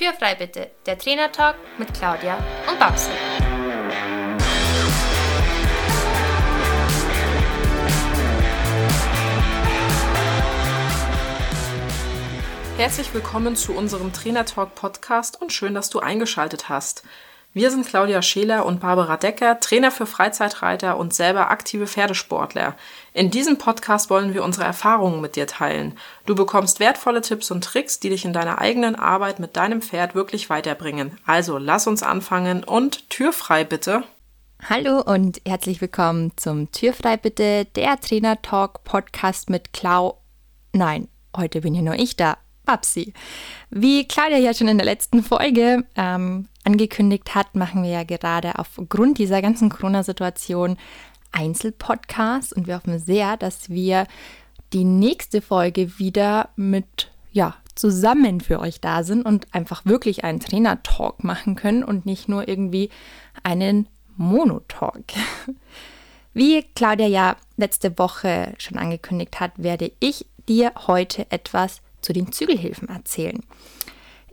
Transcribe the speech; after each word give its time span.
Tür 0.00 0.14
frei 0.14 0.34
bitte, 0.34 0.70
der 0.86 0.96
Trainertalk 0.96 1.56
mit 1.76 1.92
Claudia 1.92 2.38
und 2.66 2.78
Babsi. 2.78 3.10
Herzlich 12.78 13.12
willkommen 13.12 13.56
zu 13.56 13.74
unserem 13.74 14.14
Trainertalk 14.14 14.74
Podcast 14.74 15.38
und 15.42 15.52
schön, 15.52 15.74
dass 15.74 15.90
du 15.90 16.00
eingeschaltet 16.00 16.70
hast. 16.70 17.02
Wir 17.52 17.72
sind 17.72 17.84
Claudia 17.84 18.22
Scheler 18.22 18.64
und 18.64 18.78
Barbara 18.78 19.16
Decker, 19.16 19.58
Trainer 19.58 19.90
für 19.90 20.06
Freizeitreiter 20.06 20.96
und 20.96 21.12
selber 21.12 21.50
aktive 21.50 21.88
Pferdesportler. 21.88 22.76
In 23.12 23.32
diesem 23.32 23.58
Podcast 23.58 24.08
wollen 24.08 24.34
wir 24.34 24.44
unsere 24.44 24.64
Erfahrungen 24.64 25.20
mit 25.20 25.34
dir 25.34 25.48
teilen. 25.48 25.98
Du 26.26 26.36
bekommst 26.36 26.78
wertvolle 26.78 27.22
Tipps 27.22 27.50
und 27.50 27.64
Tricks, 27.64 27.98
die 27.98 28.10
dich 28.10 28.24
in 28.24 28.32
deiner 28.32 28.60
eigenen 28.60 28.94
Arbeit 28.94 29.40
mit 29.40 29.56
deinem 29.56 29.82
Pferd 29.82 30.14
wirklich 30.14 30.48
weiterbringen. 30.48 31.18
Also 31.26 31.58
lass 31.58 31.88
uns 31.88 32.04
anfangen 32.04 32.62
und 32.62 33.10
Tür 33.10 33.32
frei 33.32 33.64
bitte. 33.64 34.04
Hallo 34.68 35.00
und 35.00 35.40
herzlich 35.44 35.80
willkommen 35.80 36.30
zum 36.36 36.70
Tür 36.70 36.92
frei 36.92 37.16
bitte, 37.16 37.64
der 37.64 37.98
Trainer 37.98 38.40
Talk 38.42 38.84
Podcast 38.84 39.50
mit 39.50 39.72
Clau. 39.72 40.20
Nein, 40.72 41.08
heute 41.36 41.62
bin 41.62 41.74
ja 41.74 41.82
nur 41.82 41.96
ich 41.96 42.14
da. 42.14 42.36
Babsi. 42.70 43.12
Wie 43.70 44.06
Claudia 44.06 44.38
ja 44.38 44.54
schon 44.54 44.68
in 44.68 44.78
der 44.78 44.84
letzten 44.84 45.24
Folge 45.24 45.84
ähm, 45.96 46.46
angekündigt 46.62 47.34
hat, 47.34 47.56
machen 47.56 47.82
wir 47.82 47.90
ja 47.90 48.04
gerade 48.04 48.60
aufgrund 48.60 49.18
dieser 49.18 49.42
ganzen 49.42 49.70
Corona-Situation 49.70 50.76
Einzelpodcasts 51.32 52.52
und 52.52 52.68
wir 52.68 52.76
hoffen 52.76 53.00
sehr, 53.00 53.36
dass 53.36 53.70
wir 53.70 54.06
die 54.72 54.84
nächste 54.84 55.42
Folge 55.42 55.98
wieder 55.98 56.50
mit, 56.54 57.10
ja, 57.32 57.56
zusammen 57.74 58.40
für 58.40 58.60
euch 58.60 58.80
da 58.80 59.02
sind 59.02 59.26
und 59.26 59.52
einfach 59.52 59.84
wirklich 59.84 60.22
einen 60.22 60.38
Trainer-Talk 60.38 61.24
machen 61.24 61.56
können 61.56 61.82
und 61.82 62.06
nicht 62.06 62.28
nur 62.28 62.46
irgendwie 62.46 62.90
einen 63.42 63.88
Monotalk. 64.16 65.06
Wie 66.34 66.62
Claudia 66.76 67.08
ja 67.08 67.36
letzte 67.56 67.98
Woche 67.98 68.54
schon 68.58 68.78
angekündigt 68.78 69.40
hat, 69.40 69.52
werde 69.56 69.90
ich 69.98 70.26
dir 70.46 70.72
heute 70.86 71.26
etwas 71.32 71.80
zu 72.02 72.12
den 72.12 72.32
Zügelhilfen 72.32 72.88
erzählen. 72.88 73.40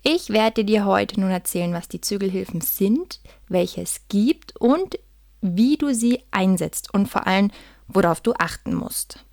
Ich 0.04 0.30
werde 0.30 0.64
dir 0.64 0.86
heute 0.86 1.20
nun 1.20 1.32
erzählen, 1.32 1.74
was 1.74 1.88
die 1.88 2.02
Zügelhilfen 2.02 2.62
sind, 2.62 3.20
welche 3.50 3.82
es 3.82 4.02
gibt 4.08 4.56
und 4.56 5.00
wie 5.42 5.78
du 5.78 5.94
sie 5.94 6.24
einsetzt 6.32 6.94
und 6.94 7.08
vor 7.08 7.28
allem, 7.28 7.52
worauf 7.88 8.22
du 8.22 8.34
achten 8.38 8.74
musst. 8.74 9.26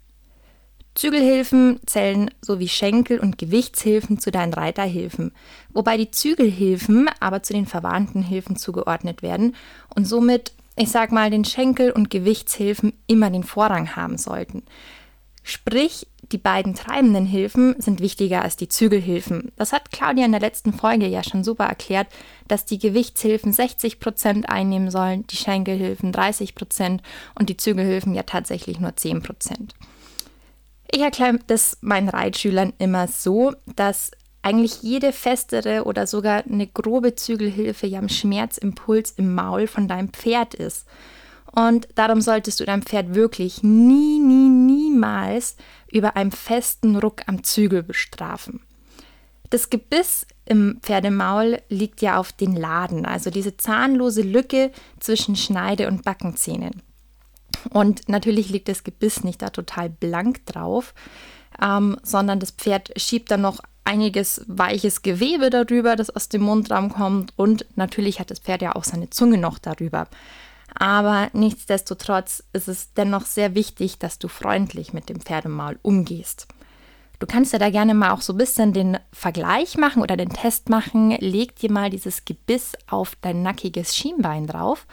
Zügelhilfen 0.95 1.81
zählen 1.87 2.31
sowie 2.41 2.69
Schenkel- 2.69 3.19
und 3.19 3.37
Gewichtshilfen 3.37 4.21
zu 4.21 4.31
deinen 4.31 4.55
Reiterhilfen, 4.55 5.33
wobei 5.71 5.97
die 5.97 6.13
Zügelhilfen 6.13 7.11
aber 7.19 7.43
zu 7.43 7.53
den 7.53 7.67
verwandten 7.67 8.23
Hilfen 8.23 8.57
zugeordnet 8.57 9.23
werden 9.23 9.57
und 9.95 10.07
somit, 10.07 10.53
ich 10.77 10.91
sag 10.91 11.11
mal, 11.11 11.31
den 11.31 11.45
Schenkel- 11.45 11.91
und 11.91 12.11
Gewichtshilfen 12.11 12.93
immer 13.09 13.31
den 13.31 13.43
Vorrang 13.43 13.97
haben 13.97 14.19
sollten. 14.19 14.63
Sprich, 15.43 16.07
die 16.33 16.39
beiden 16.39 16.75
treibenden 16.75 17.27
Hilfen 17.27 17.75
sind 17.79 18.01
wichtiger 18.01 18.43
als 18.43 18.57
die 18.57 18.69
Zügelhilfen. 18.69 19.53
Das 19.57 19.73
hat 19.73 19.91
Claudia 19.91 20.25
in 20.25 20.33
der 20.33 20.41
letzten 20.41 20.73
Folge 20.73 21.07
ja 21.07 21.23
schon 21.23 21.45
super 21.45 21.65
erklärt, 21.65 22.09
dass 22.49 22.65
die 22.65 22.79
Gewichtshilfen 22.79 23.53
60 23.53 24.01
Prozent 24.01 24.49
einnehmen 24.49 24.91
sollen, 24.91 25.27
die 25.27 25.37
Schenkelhilfen 25.37 26.13
30 26.13 26.55
Prozent 26.55 27.03
und 27.39 27.49
die 27.49 27.57
Zügelhilfen 27.57 28.15
ja 28.15 28.23
tatsächlich 28.23 28.81
nur 28.81 28.91
10%. 28.91 29.21
Prozent. 29.23 29.75
Ich 30.91 31.01
erkläre 31.01 31.39
das 31.47 31.79
meinen 31.81 32.09
Reitschülern 32.09 32.73
immer 32.79 33.09
so, 33.09 33.53
dass 33.75 34.13
eigentlich 34.43 34.83
jede 34.83 35.13
festere 35.13 35.85
oder 35.85 36.07
sogar 36.07 36.45
eine 36.45 36.67
grobe 36.67 37.15
Zügelhilfe 37.15 37.87
ja 37.87 37.99
am 37.99 38.09
Schmerzimpuls 38.09 39.13
im 39.13 39.35
Maul 39.35 39.67
von 39.67 39.89
deinem 39.89 40.11
Pferd 40.11 40.55
ist. 40.55 40.87
Und 41.55 41.89
darum 41.95 42.21
solltest 42.21 42.59
du 42.59 42.65
dein 42.65 42.83
Pferd 42.83 43.15
wirklich 43.15 43.63
nie, 43.63 44.19
nie, 44.19 44.49
niemals 44.49 45.57
über 45.91 46.17
einen 46.17 46.33
festen 46.33 46.97
Ruck 46.97 47.23
am 47.27 47.45
Zügel 47.45 47.83
bestrafen. 47.83 48.61
Das 49.51 49.71
Gebiss 49.71 50.27
im 50.47 50.79
Pferdemaul 50.83 51.61
liegt 51.69 52.03
ja 52.03 52.19
auf 52.19 52.33
den 52.33 52.57
Laden, 52.57 53.07
also 53.07 53.31
diese 53.31 53.57
zahnlose 53.57 54.23
Lücke 54.23 54.73
zwischen 54.99 55.37
Schneide- 55.37 55.87
und 55.87 56.03
Backenzähnen. 56.03 56.83
Und 57.71 58.09
natürlich 58.09 58.51
liegt 58.51 58.69
das 58.69 58.83
Gebiss 58.83 59.23
nicht 59.23 59.41
da 59.41 59.51
total 59.51 59.91
blank 59.91 60.45
drauf, 60.47 60.93
ähm, 61.63 61.99
sondern 62.03 62.41
das 62.41 62.51
Pferd 62.51 62.91
schiebt 63.01 63.31
dann 63.31 63.43
noch 63.43 63.61
einiges 63.85 64.45
weiches 64.49 65.03
Gewebe 65.03 65.51
darüber, 65.51 65.95
das 65.95 66.11
aus 66.11 66.29
dem 66.29 66.43
Mundraum 66.43 66.93
kommt. 66.93 67.33
Und 67.37 67.65
natürlich 67.77 68.19
hat 68.19 68.31
das 68.31 68.41
Pferd 68.41 68.63
ja 68.63 68.75
auch 68.75 68.85
seine 68.85 69.11
Zunge 69.11 69.39
noch 69.39 69.59
darüber. 69.59 70.09
Aber 70.75 71.31
nichtsdestotrotz 71.33 72.43
ist 72.53 72.69
es 72.69 72.93
dennoch 72.95 73.27
sehr 73.27 73.55
wichtig, 73.55 73.99
dass 73.99 74.19
du 74.19 74.29
freundlich 74.29 74.93
mit 74.93 75.09
dem 75.09 75.21
Pferdemaul 75.21 75.79
umgehst. 75.83 76.49
Du 77.21 77.27
kannst 77.27 77.53
ja 77.53 77.59
da 77.59 77.71
gerne 77.71 77.95
mal 77.95 78.11
auch 78.11 78.21
so 78.21 78.33
ein 78.33 78.39
bisschen 78.39 78.73
den 78.73 78.99
Vergleich 79.13 79.77
machen 79.77 80.03
oder 80.03 80.17
den 80.17 80.31
Test 80.31 80.69
machen. 80.69 81.13
Leg 81.21 81.57
dir 81.57 81.71
mal 81.71 81.91
dieses 81.91 82.25
Gebiss 82.25 82.73
auf 82.89 83.17
dein 83.21 83.43
nackiges 83.43 83.97
Schienbein 83.97 84.47
drauf 84.47 84.87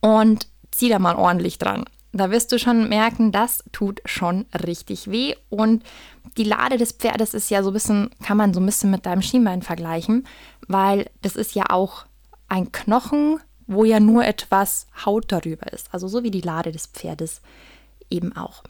und 0.00 0.48
zieh 0.70 0.88
da 0.88 0.98
mal 0.98 1.14
ordentlich 1.14 1.58
dran. 1.58 1.84
Da 2.12 2.30
wirst 2.30 2.52
du 2.52 2.58
schon 2.58 2.88
merken, 2.88 3.32
das 3.32 3.64
tut 3.72 4.00
schon 4.04 4.46
richtig 4.66 5.10
weh. 5.10 5.34
Und 5.48 5.82
die 6.36 6.44
Lade 6.44 6.76
des 6.76 6.92
Pferdes 6.92 7.32
ist 7.32 7.50
ja 7.50 7.62
so 7.62 7.70
ein 7.70 7.74
bisschen, 7.74 8.10
kann 8.22 8.36
man 8.36 8.52
so 8.52 8.60
ein 8.60 8.66
bisschen 8.66 8.90
mit 8.90 9.06
deinem 9.06 9.22
Schienbein 9.22 9.62
vergleichen, 9.62 10.26
weil 10.68 11.10
das 11.22 11.36
ist 11.36 11.54
ja 11.54 11.66
auch 11.70 12.06
ein 12.48 12.70
Knochen, 12.72 13.40
wo 13.66 13.84
ja 13.84 14.00
nur 14.00 14.24
etwas 14.24 14.86
Haut 15.04 15.30
darüber 15.32 15.72
ist, 15.72 15.92
also 15.92 16.08
so 16.08 16.22
wie 16.22 16.30
die 16.30 16.40
Lade 16.40 16.72
des 16.72 16.86
Pferdes 16.86 17.40
eben 18.10 18.36
auch. 18.36 18.62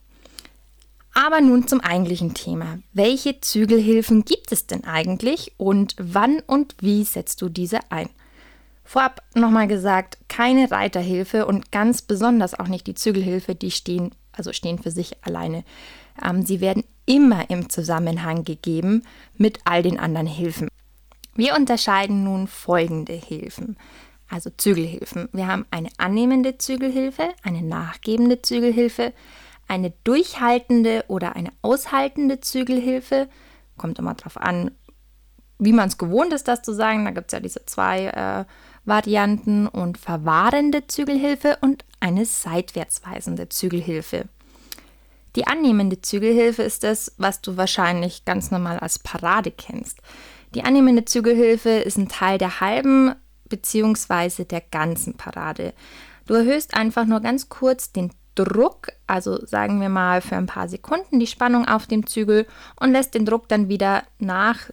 Aber 1.15 1.41
nun 1.41 1.69
zum 1.69 1.81
eigentlichen 1.81 2.33
Thema. 2.35 2.79
Welche 2.93 3.41
Zügelhilfen 3.41 4.25
gibt 4.25 4.51
es 4.51 4.67
denn 4.67 4.85
eigentlich 4.85 5.53
und 5.59 5.95
wann 5.99 6.41
und 6.47 6.75
wie 6.81 7.05
setzt 7.05 7.43
du 7.43 7.49
diese 7.49 7.81
ein? 7.91 8.09
Vorab 8.85 9.23
nochmal 9.35 9.69
gesagt, 9.69 10.19
keine 10.29 10.71
Reiterhilfe 10.71 11.47
und 11.47 11.71
ganz 11.71 12.03
besonders 12.03 12.59
auch 12.59 12.69
nicht 12.69 12.87
die 12.87 12.95
Zügelhilfe, 12.95 13.55
die 13.55 13.71
stehen, 13.71 14.15
also 14.33 14.53
stehen 14.53 14.79
für 14.79 14.91
sich 14.91 15.25
alleine. 15.25 15.65
Ähm, 16.23 16.45
sie 16.45 16.61
werden 16.61 16.85
immer 17.07 17.49
im 17.51 17.69
Zusammenhang 17.69 18.45
gegeben 18.45 19.03
mit 19.37 19.61
all 19.65 19.83
den 19.83 19.99
anderen 19.99 20.27
Hilfen. 20.27 20.69
Wir 21.35 21.55
unterscheiden 21.57 22.25
nun 22.25 22.47
folgende 22.47 23.15
Hilfen 23.15 23.77
also 24.33 24.51
Zügelhilfen. 24.57 25.29
Wir 25.33 25.47
haben 25.47 25.67
eine 25.71 25.91
annehmende 25.99 26.59
Zügelhilfe, 26.59 27.29
eine 27.43 27.63
nachgebende 27.63 28.41
Zügelhilfe, 28.41 29.13
eine 29.69 29.93
durchhaltende 30.05 31.05
oder 31.09 31.37
eine 31.37 31.51
aushaltende 31.61 32.41
Zügelhilfe. 32.41 33.29
Kommt 33.77 33.99
immer 33.99 34.15
darauf 34.15 34.39
an, 34.39 34.73
wie 35.59 35.73
man 35.73 35.89
es 35.89 35.99
gewohnt 35.99 36.33
ist, 36.33 36.49
das 36.49 36.63
zu 36.63 36.73
sagen. 36.73 37.05
Da 37.05 37.11
gibt 37.11 37.29
es 37.29 37.33
ja 37.33 37.41
diese 37.41 37.65
zwei 37.67 38.07
äh, 38.07 38.45
Varianten 38.85 39.69
und 39.69 39.99
verwahrende 39.99 40.87
Zügelhilfe 40.87 41.59
und 41.61 41.85
eine 42.01 42.25
seitwärtsweisende 42.25 43.49
Zügelhilfe. 43.49 44.25
Die 45.37 45.47
annehmende 45.47 46.01
Zügelhilfe 46.01 46.63
ist 46.63 46.85
das, 46.85 47.13
was 47.17 47.41
du 47.41 47.57
wahrscheinlich 47.57 48.25
ganz 48.25 48.51
normal 48.51 48.79
als 48.79 48.99
Parade 48.99 49.51
kennst. 49.51 50.01
Die 50.55 50.65
annehmende 50.65 51.05
Zügelhilfe 51.05 51.71
ist 51.71 51.97
ein 51.97 52.09
Teil 52.09 52.37
der 52.37 52.61
halben 52.61 53.15
beziehungsweise 53.53 54.47
der 54.47 54.63
ganzen 54.63 55.19
Parade. 55.19 55.75
Du 56.27 56.33
erhöhst 56.33 56.75
einfach 56.75 57.05
nur 57.05 57.21
ganz 57.21 57.51
kurz 57.51 57.93
den 57.93 58.11
Druck, 58.35 58.93
also 59.07 59.45
sagen 59.45 59.79
wir 59.83 59.91
mal 59.91 60.23
für 60.23 60.37
ein 60.37 60.47
paar 60.47 60.69
Sekunden 60.71 61.21
die 61.21 61.27
Spannung 61.27 61.69
auf 61.69 61.87
dem 61.87 62.07
Zügel 62.07 62.47
und 62.81 62.93
lässt 62.93 63.13
den 63.13 63.27
Druck 63.27 63.47
dann 63.49 63.69
wieder 63.69 64.05
nach 64.19 64.71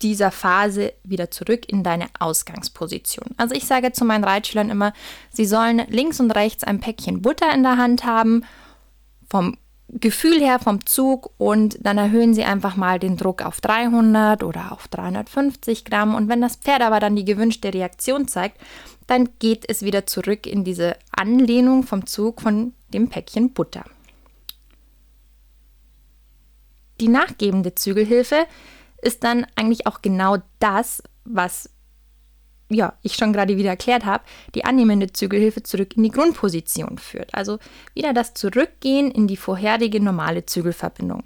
dieser 0.00 0.30
Phase 0.30 0.94
wieder 1.04 1.30
zurück 1.30 1.70
in 1.70 1.82
deine 1.82 2.06
Ausgangsposition. 2.18 3.34
Also 3.36 3.54
ich 3.54 3.66
sage 3.66 3.92
zu 3.92 4.06
meinen 4.06 4.24
Reitschülern 4.24 4.70
immer, 4.70 4.94
sie 5.30 5.44
sollen 5.44 5.82
links 5.88 6.18
und 6.18 6.30
rechts 6.30 6.64
ein 6.64 6.80
Päckchen 6.80 7.20
Butter 7.20 7.52
in 7.54 7.62
der 7.62 7.76
Hand 7.76 8.06
haben, 8.06 8.46
vom 9.28 9.58
Gefühl 9.92 10.40
her 10.40 10.58
vom 10.58 10.86
Zug 10.86 11.30
und 11.36 11.78
dann 11.80 11.98
erhöhen 11.98 12.32
Sie 12.32 12.44
einfach 12.44 12.76
mal 12.76 12.98
den 12.98 13.18
Druck 13.18 13.42
auf 13.42 13.60
300 13.60 14.42
oder 14.42 14.72
auf 14.72 14.88
350 14.88 15.84
Gramm 15.84 16.14
und 16.14 16.28
wenn 16.28 16.40
das 16.40 16.56
Pferd 16.56 16.80
aber 16.80 16.98
dann 16.98 17.14
die 17.14 17.26
gewünschte 17.26 17.74
Reaktion 17.74 18.26
zeigt, 18.26 18.58
dann 19.06 19.28
geht 19.38 19.68
es 19.68 19.82
wieder 19.82 20.06
zurück 20.06 20.46
in 20.46 20.64
diese 20.64 20.96
Anlehnung 21.10 21.82
vom 21.82 22.06
Zug 22.06 22.40
von 22.40 22.72
dem 22.88 23.10
Päckchen 23.10 23.52
Butter. 23.52 23.84
Die 27.00 27.08
nachgebende 27.08 27.74
Zügelhilfe 27.74 28.46
ist 29.02 29.24
dann 29.24 29.46
eigentlich 29.56 29.86
auch 29.86 30.00
genau 30.00 30.38
das, 30.60 31.02
was 31.24 31.68
ja, 32.72 32.94
ich 33.02 33.14
schon 33.14 33.32
gerade 33.32 33.56
wieder 33.56 33.70
erklärt 33.70 34.04
habe, 34.04 34.24
die 34.54 34.64
annehmende 34.64 35.12
Zügelhilfe 35.12 35.62
zurück 35.62 35.96
in 35.96 36.02
die 36.02 36.10
Grundposition 36.10 36.98
führt. 36.98 37.34
Also 37.34 37.58
wieder 37.94 38.12
das 38.12 38.34
Zurückgehen 38.34 39.10
in 39.10 39.26
die 39.26 39.36
vorherige 39.36 40.00
normale 40.00 40.46
Zügelverbindung. 40.46 41.24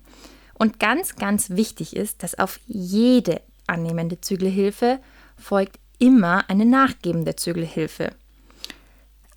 Und 0.54 0.80
ganz, 0.80 1.16
ganz 1.16 1.50
wichtig 1.50 1.94
ist, 1.94 2.22
dass 2.22 2.38
auf 2.38 2.60
jede 2.66 3.42
annehmende 3.66 4.20
Zügelhilfe 4.20 5.00
folgt 5.36 5.78
immer 5.98 6.48
eine 6.48 6.64
nachgebende 6.64 7.36
Zügelhilfe. 7.36 8.12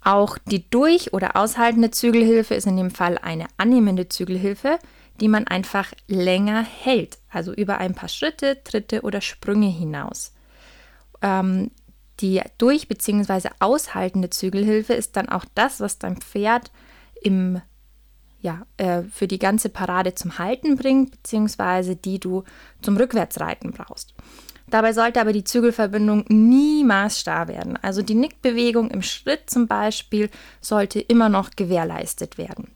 Auch 0.04 0.38
die 0.38 0.70
durch- 0.70 1.14
oder 1.14 1.36
aushaltende 1.36 1.92
Zügelhilfe 1.92 2.56
ist 2.56 2.68
in 2.68 2.78
dem 2.78 2.92
Fall 2.92 3.18
eine 3.18 3.48
annehmende 3.58 4.08
Zügelhilfe, 4.08 4.80
die 5.20 5.28
man 5.28 5.48
einfach 5.48 5.92
länger 6.08 6.64
hält, 6.64 7.18
also 7.30 7.54
über 7.54 7.80
ein 7.80 7.94
paar 7.94 8.10
Schritte, 8.10 8.64
Tritte 8.64 9.02
oder 9.02 9.20
Sprünge 9.20 9.68
hinaus. 9.68 10.34
Ähm, 11.22 11.72
die 12.20 12.42
durch- 12.58 12.88
bzw. 12.88 13.50
aushaltende 13.60 14.30
Zügelhilfe 14.30 14.94
ist 14.94 15.16
dann 15.16 15.30
auch 15.30 15.46
das, 15.56 15.80
was 15.80 16.00
dein 16.00 16.18
Pferd 16.18 16.72
im, 17.22 17.62
ja, 18.42 18.64
äh, 18.78 19.04
für 19.04 19.28
die 19.28 19.40
ganze 19.40 19.70
Parade 19.70 20.16
zum 20.16 20.38
Halten 20.38 20.76
bringt, 20.76 21.12
beziehungsweise 21.12 21.96
die 21.96 22.20
du 22.20 22.44
zum 22.82 22.98
Rückwärtsreiten 22.98 23.72
brauchst. 23.72 24.14
Dabei 24.70 24.94
sollte 24.94 25.20
aber 25.20 25.34
die 25.34 25.44
Zügelverbindung 25.44 26.26
niemals 26.28 27.20
starr 27.20 27.48
werden. 27.48 27.78
Also 27.82 28.02
die 28.02 28.14
Nickbewegung 28.14 28.92
im 28.92 29.02
Schritt 29.02 29.50
zum 29.50 29.68
Beispiel 29.68 30.30
sollte 30.62 31.00
immer 31.00 31.28
noch 31.28 31.52
gewährleistet 31.56 32.38
werden. 32.38 32.68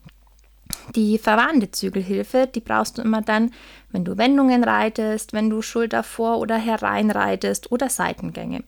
Die 0.95 1.19
verwarnte 1.19 1.69
Zügelhilfe, 1.69 2.47
die 2.47 2.59
brauchst 2.59 2.97
du 2.97 3.03
immer 3.03 3.21
dann, 3.21 3.51
wenn 3.91 4.03
du 4.03 4.17
Wendungen 4.17 4.63
reitest, 4.63 5.33
wenn 5.33 5.49
du 5.51 5.61
Schulter 5.61 6.01
vor 6.01 6.39
oder 6.39 6.57
herein 6.57 7.11
reitest 7.11 7.71
oder 7.71 7.89
Seitengänge. 7.89 8.63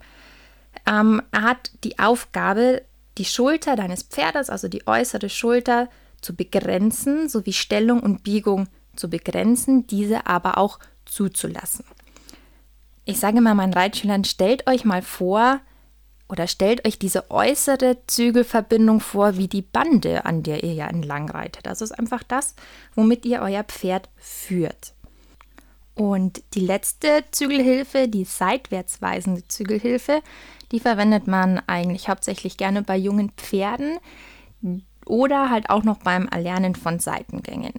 Ähm, 0.85 1.21
er 1.31 1.41
hat 1.41 1.71
die 1.83 1.99
Aufgabe, 1.99 2.83
die 3.17 3.25
Schulter 3.25 3.75
deines 3.75 4.03
Pferdes, 4.03 4.49
also 4.49 4.67
die 4.67 4.85
äußere 4.87 5.29
Schulter, 5.29 5.89
zu 6.21 6.35
begrenzen, 6.35 7.29
sowie 7.29 7.53
Stellung 7.53 7.99
und 7.99 8.23
Biegung 8.23 8.67
zu 8.95 9.09
begrenzen, 9.09 9.85
diese 9.87 10.27
aber 10.27 10.57
auch 10.57 10.79
zuzulassen. 11.05 11.85
Ich 13.05 13.19
sage 13.19 13.41
mal 13.41 13.53
meinen 13.53 13.73
Reitschülern, 13.73 14.23
stellt 14.23 14.67
euch 14.67 14.83
mal 14.85 15.03
vor 15.03 15.61
oder 16.27 16.47
stellt 16.47 16.87
euch 16.87 16.97
diese 16.97 17.29
äußere 17.29 17.97
Zügelverbindung 18.07 18.99
vor 18.99 19.37
wie 19.37 19.47
die 19.47 19.61
Bande, 19.61 20.25
an 20.25 20.41
der 20.41 20.63
ihr 20.63 20.73
ja 20.73 20.87
entlang 20.87 21.29
reitet. 21.29 21.67
Das 21.67 21.81
ist 21.81 21.91
einfach 21.91 22.23
das, 22.23 22.55
womit 22.95 23.25
ihr 23.25 23.41
euer 23.41 23.63
Pferd 23.63 24.09
führt. 24.17 24.93
Und 25.93 26.43
die 26.55 26.65
letzte 26.65 27.23
Zügelhilfe, 27.31 28.07
die 28.07 28.25
seitwärts 28.25 29.01
weisende 29.01 29.47
Zügelhilfe, 29.47 30.21
die 30.71 30.79
verwendet 30.79 31.27
man 31.27 31.61
eigentlich 31.67 32.09
hauptsächlich 32.09 32.57
gerne 32.57 32.81
bei 32.81 32.97
jungen 32.97 33.31
Pferden 33.31 33.99
oder 35.05 35.49
halt 35.49 35.69
auch 35.69 35.83
noch 35.83 35.97
beim 35.99 36.27
Erlernen 36.27 36.75
von 36.75 36.99
Seitengängen. 36.99 37.73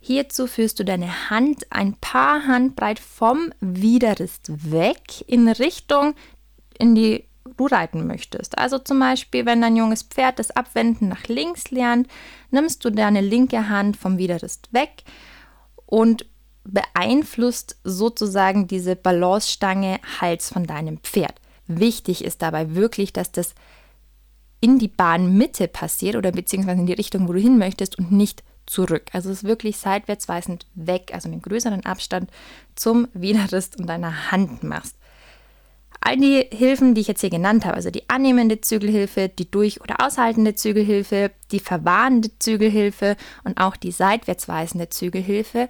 Hierzu 0.00 0.46
führst 0.46 0.80
du 0.80 0.84
deine 0.84 1.30
Hand 1.30 1.66
ein 1.70 1.94
paar 1.94 2.46
Handbreit 2.46 2.98
vom 2.98 3.52
Widerrist 3.60 4.50
weg 4.72 5.22
in 5.28 5.48
Richtung, 5.48 6.14
in 6.76 6.94
die 6.94 7.24
du 7.56 7.66
reiten 7.66 8.06
möchtest. 8.06 8.58
Also 8.58 8.78
zum 8.78 8.98
Beispiel, 8.98 9.46
wenn 9.46 9.60
dein 9.60 9.76
junges 9.76 10.02
Pferd 10.02 10.38
das 10.38 10.50
Abwenden 10.50 11.08
nach 11.08 11.28
links 11.28 11.70
lernt, 11.70 12.08
nimmst 12.50 12.84
du 12.84 12.90
deine 12.90 13.20
linke 13.20 13.68
Hand 13.68 13.96
vom 13.96 14.18
Widerrist 14.18 14.72
weg 14.72 15.04
und 15.86 16.26
beeinflusst 16.64 17.76
sozusagen 17.84 18.66
diese 18.66 18.96
Balancestange 18.96 20.00
Hals 20.20 20.48
von 20.48 20.64
deinem 20.64 20.98
Pferd. 20.98 21.34
Wichtig 21.78 22.24
ist 22.24 22.42
dabei 22.42 22.74
wirklich, 22.74 23.12
dass 23.12 23.32
das 23.32 23.54
in 24.60 24.78
die 24.78 24.88
Bahnmitte 24.88 25.68
passiert 25.68 26.16
oder 26.16 26.30
beziehungsweise 26.30 26.80
in 26.80 26.86
die 26.86 26.92
Richtung, 26.92 27.28
wo 27.28 27.32
du 27.32 27.40
hin 27.40 27.58
möchtest 27.58 27.98
und 27.98 28.12
nicht 28.12 28.42
zurück. 28.66 29.10
Also 29.12 29.30
es 29.30 29.38
ist 29.38 29.44
wirklich 29.44 29.76
seitwärts 29.76 30.28
weisend 30.28 30.66
weg, 30.74 31.10
also 31.12 31.28
einen 31.28 31.42
größeren 31.42 31.84
Abstand 31.84 32.30
zum 32.76 33.08
Widerrist 33.12 33.78
und 33.78 33.88
deiner 33.88 34.30
Hand 34.30 34.62
machst. 34.62 34.96
All 36.00 36.16
die 36.16 36.46
Hilfen, 36.52 36.94
die 36.94 37.00
ich 37.00 37.08
jetzt 37.08 37.20
hier 37.20 37.30
genannt 37.30 37.64
habe, 37.64 37.76
also 37.76 37.90
die 37.90 38.08
annehmende 38.08 38.60
Zügelhilfe, 38.60 39.28
die 39.28 39.50
durch- 39.50 39.80
oder 39.80 40.04
aushaltende 40.04 40.54
Zügelhilfe, 40.54 41.30
die 41.52 41.60
verwahrende 41.60 42.30
Zügelhilfe 42.38 43.16
und 43.44 43.58
auch 43.58 43.76
die 43.76 43.92
seitwärts 43.92 44.48
weisende 44.48 44.88
Zügelhilfe, 44.88 45.68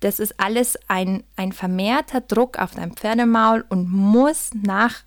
das 0.00 0.18
ist 0.18 0.38
alles 0.38 0.78
ein, 0.88 1.24
ein 1.36 1.52
vermehrter 1.52 2.20
Druck 2.20 2.58
auf 2.58 2.72
dein 2.72 2.92
Pferdemaul 2.92 3.64
und 3.70 3.90
muss 3.90 4.50
nach 4.54 5.02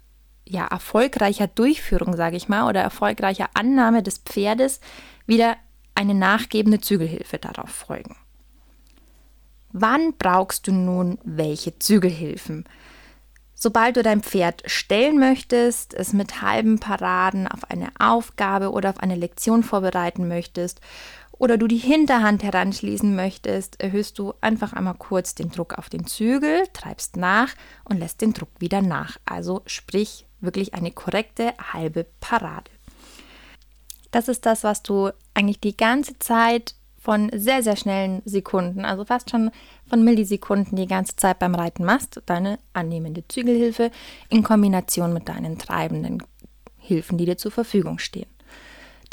ja, 0.50 0.66
erfolgreicher 0.68 1.48
Durchführung, 1.48 2.16
sage 2.16 2.38
ich 2.38 2.50
mal, 2.50 2.68
oder 2.68 2.82
erfolgreicher 2.82 3.50
Annahme 3.54 4.04
des 4.04 4.20
Pferdes 4.20 4.80
wieder 5.26 5.58
eine 5.96 6.14
nachgebende 6.14 6.80
Zügelhilfe 6.80 7.38
darauf 7.38 7.70
folgen. 7.70 8.16
Wann 9.72 10.14
brauchst 10.18 10.68
du 10.68 10.72
nun 10.72 11.20
welche 11.24 11.78
Zügelhilfen? 11.78 12.66
Sobald 13.60 13.98
du 13.98 14.04
dein 14.04 14.22
Pferd 14.22 14.62
stellen 14.68 15.18
möchtest, 15.18 15.94
es 15.96 16.14
mit 16.14 16.42
halben 16.44 16.80
Paraden 16.80 17.48
auf 17.48 17.70
eine 17.72 17.90
Aufgabe 17.98 18.72
oder 18.72 18.92
auf 18.92 19.00
eine 19.00 19.16
Lektion 19.16 19.64
vorbereiten 19.64 20.28
möchtest 20.28 20.80
oder 21.40 21.58
du 21.58 21.68
die 21.68 21.78
Hinterhand 21.78 22.44
heranschließen 22.44 23.16
möchtest, 23.16 23.80
erhöhst 23.82 24.18
du 24.20 24.34
einfach 24.42 24.74
einmal 24.74 24.96
kurz 24.96 25.36
den 25.36 25.50
Druck 25.50 25.78
auf 25.78 25.90
den 25.90 26.06
Zügel, 26.08 26.64
treibst 26.74 27.18
nach 27.18 27.54
und 27.86 28.00
lässt 28.00 28.22
den 28.22 28.34
Druck 28.34 28.50
wieder 28.60 28.82
nach. 28.82 29.18
Also 29.26 29.62
sprich 29.66 30.26
wirklich 30.40 30.74
eine 30.74 30.92
korrekte 30.92 31.54
halbe 31.74 32.06
Parade. 32.20 32.72
Das 34.12 34.28
ist 34.28 34.46
das, 34.46 34.64
was 34.64 34.84
du 34.84 35.12
eigentlich 35.34 35.60
die 35.60 35.78
ganze 35.78 36.18
Zeit 36.20 36.76
von 36.98 37.30
sehr, 37.34 37.64
sehr 37.64 37.76
schnellen 37.76 38.22
Sekunden, 38.26 38.84
also 38.84 39.06
fast 39.06 39.30
schon 39.30 39.52
von 39.88 40.04
Millisekunden 40.04 40.76
die 40.76 40.88
ganze 40.88 41.16
Zeit 41.16 41.40
beim 41.40 41.56
Reiten 41.56 41.86
machst, 41.86 42.22
deine 42.26 42.60
annehmende 42.74 43.26
Zügelhilfe 43.28 43.92
in 44.30 44.44
Kombination 44.44 45.14
mit 45.14 45.30
deinen 45.30 45.58
treibenden 45.58 46.22
Hilfen, 46.78 47.18
die 47.18 47.26
dir 47.26 47.38
zur 47.38 47.52
Verfügung 47.52 48.00
stehen. 48.00 48.28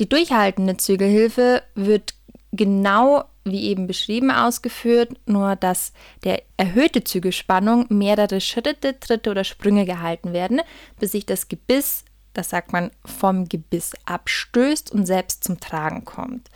Die 0.01 0.09
durchhaltende 0.09 0.77
Zügelhilfe 0.77 1.63
wird 1.75 2.15
genau 2.53 3.25
wie 3.45 3.65
eben 3.65 3.87
beschrieben 3.87 4.31
ausgeführt, 4.31 5.13
nur 5.27 5.55
dass 5.57 5.93
der 6.25 6.43
erhöhte 6.57 7.05
Zügelspannung 7.05 7.87
mehrere 7.91 8.41
Schritte, 8.41 8.99
Tritte 8.99 9.31
oder 9.31 9.45
Sprünge 9.45 9.85
gehalten 9.85 10.33
werden, 10.33 10.63
bis 10.99 11.13
sich 11.13 11.27
das 11.27 11.49
Gebiss, 11.49 12.05
das 12.33 12.51
sagt 12.51 12.73
man, 12.73 12.91
vom 13.05 13.49
Gebiss 13.49 13.93
abstößt 14.07 14.91
und 14.93 15.07
selbst 15.07 15.45
zum 15.45 15.61
Tragen 15.61 16.05
kommt. 16.05 16.49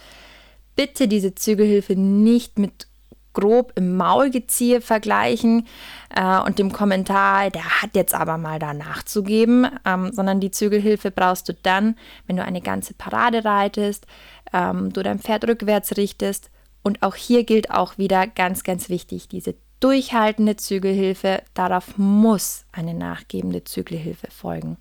Bitte 0.77 1.09
diese 1.09 1.35
Zügelhilfe 1.35 1.95
nicht 1.95 2.59
mit 2.59 2.87
grob 3.33 3.73
im 3.77 3.97
Maulgeziehe 3.97 4.81
vergleichen 4.81 5.67
äh, 6.15 6.41
und 6.41 6.59
dem 6.59 6.73
Kommentar, 6.73 7.51
der 7.51 7.83
hat 7.83 7.95
jetzt 7.95 8.15
aber 8.15 8.39
mal 8.39 8.59
da 8.59 8.75
nachzugeben, 8.75 9.67
ähm, 9.85 10.13
sondern 10.13 10.41
die 10.41 10.51
Zügelhilfe 10.51 11.11
brauchst 11.11 11.49
du 11.49 11.55
dann, 11.55 11.97
wenn 12.27 12.37
du 12.37 12.45
eine 12.45 12.61
ganze 12.61 12.95
Parade 12.95 13.45
reitest, 13.45 14.07
ähm, 14.53 14.93
du 14.93 15.03
dein 15.03 15.19
Pferd 15.19 15.47
rückwärts 15.47 15.97
richtest 15.97 16.51
und 16.83 17.03
auch 17.03 17.15
hier 17.15 17.45
gilt 17.45 17.71
auch 17.71 17.99
wieder 17.99 18.27
ganz, 18.27 18.65
ganz 18.65 18.89
wichtig, 18.89 19.29
diese 19.29 19.55
durchhaltende 19.81 20.57
Zügelhilfe, 20.57 21.43
darauf 21.55 21.97
muss 21.99 22.65
eine 22.73 22.95
nachgebende 22.95 23.65
Zügelhilfe 23.65 24.29
folgen. 24.31 24.77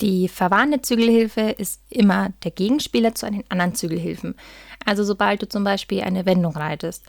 Die 0.00 0.28
verwarnte 0.28 0.80
Zügelhilfe 0.80 1.40
ist 1.40 1.80
immer 1.90 2.30
der 2.44 2.52
Gegenspieler 2.52 3.14
zu 3.14 3.28
den 3.28 3.44
anderen 3.48 3.74
Zügelhilfen. 3.74 4.36
Also 4.88 5.04
sobald 5.04 5.42
du 5.42 5.46
zum 5.46 5.64
Beispiel 5.64 6.00
eine 6.00 6.24
Wendung 6.24 6.56
reitest. 6.56 7.04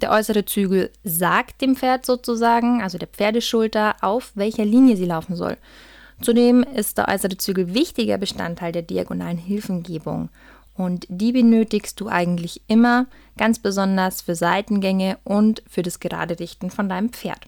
Der 0.00 0.12
äußere 0.12 0.44
Zügel 0.44 0.92
sagt 1.02 1.60
dem 1.60 1.74
Pferd 1.74 2.06
sozusagen, 2.06 2.82
also 2.82 2.98
der 2.98 3.08
Pferdeschulter, 3.08 3.96
auf 4.00 4.30
welcher 4.36 4.64
Linie 4.64 4.96
sie 4.96 5.06
laufen 5.06 5.34
soll. 5.34 5.56
Zudem 6.20 6.62
ist 6.62 6.98
der 6.98 7.08
äußere 7.08 7.36
Zügel 7.36 7.74
wichtiger 7.74 8.16
Bestandteil 8.16 8.70
der 8.70 8.82
diagonalen 8.82 9.38
Hilfengebung. 9.38 10.28
Und 10.76 11.06
die 11.08 11.32
benötigst 11.32 12.00
du 12.00 12.06
eigentlich 12.06 12.62
immer, 12.68 13.06
ganz 13.36 13.58
besonders 13.58 14.22
für 14.22 14.36
Seitengänge 14.36 15.18
und 15.24 15.64
für 15.68 15.82
das 15.82 15.98
gerade 15.98 16.38
Richten 16.38 16.70
von 16.70 16.88
deinem 16.88 17.08
Pferd. 17.08 17.40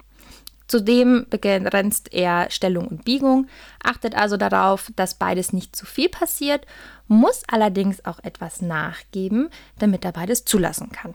Zudem 0.69 1.27
begrenzt 1.31 2.13
er 2.13 2.51
Stellung 2.51 2.87
und 2.87 3.05
Biegung, 3.05 3.47
achtet 3.83 4.15
also 4.15 4.37
darauf, 4.37 4.93
dass 4.97 5.15
beides 5.15 5.55
nicht 5.55 5.75
zu 5.75 5.87
viel 5.87 6.11
passiert, 6.11 6.67
muss 7.07 7.43
allerdings 7.49 8.05
auch 8.05 8.19
etwas 8.23 8.61
nachgeben, 8.61 9.49
damit 9.79 10.05
er 10.05 10.13
beides 10.13 10.45
zulassen 10.45 10.91
kann. 10.93 11.15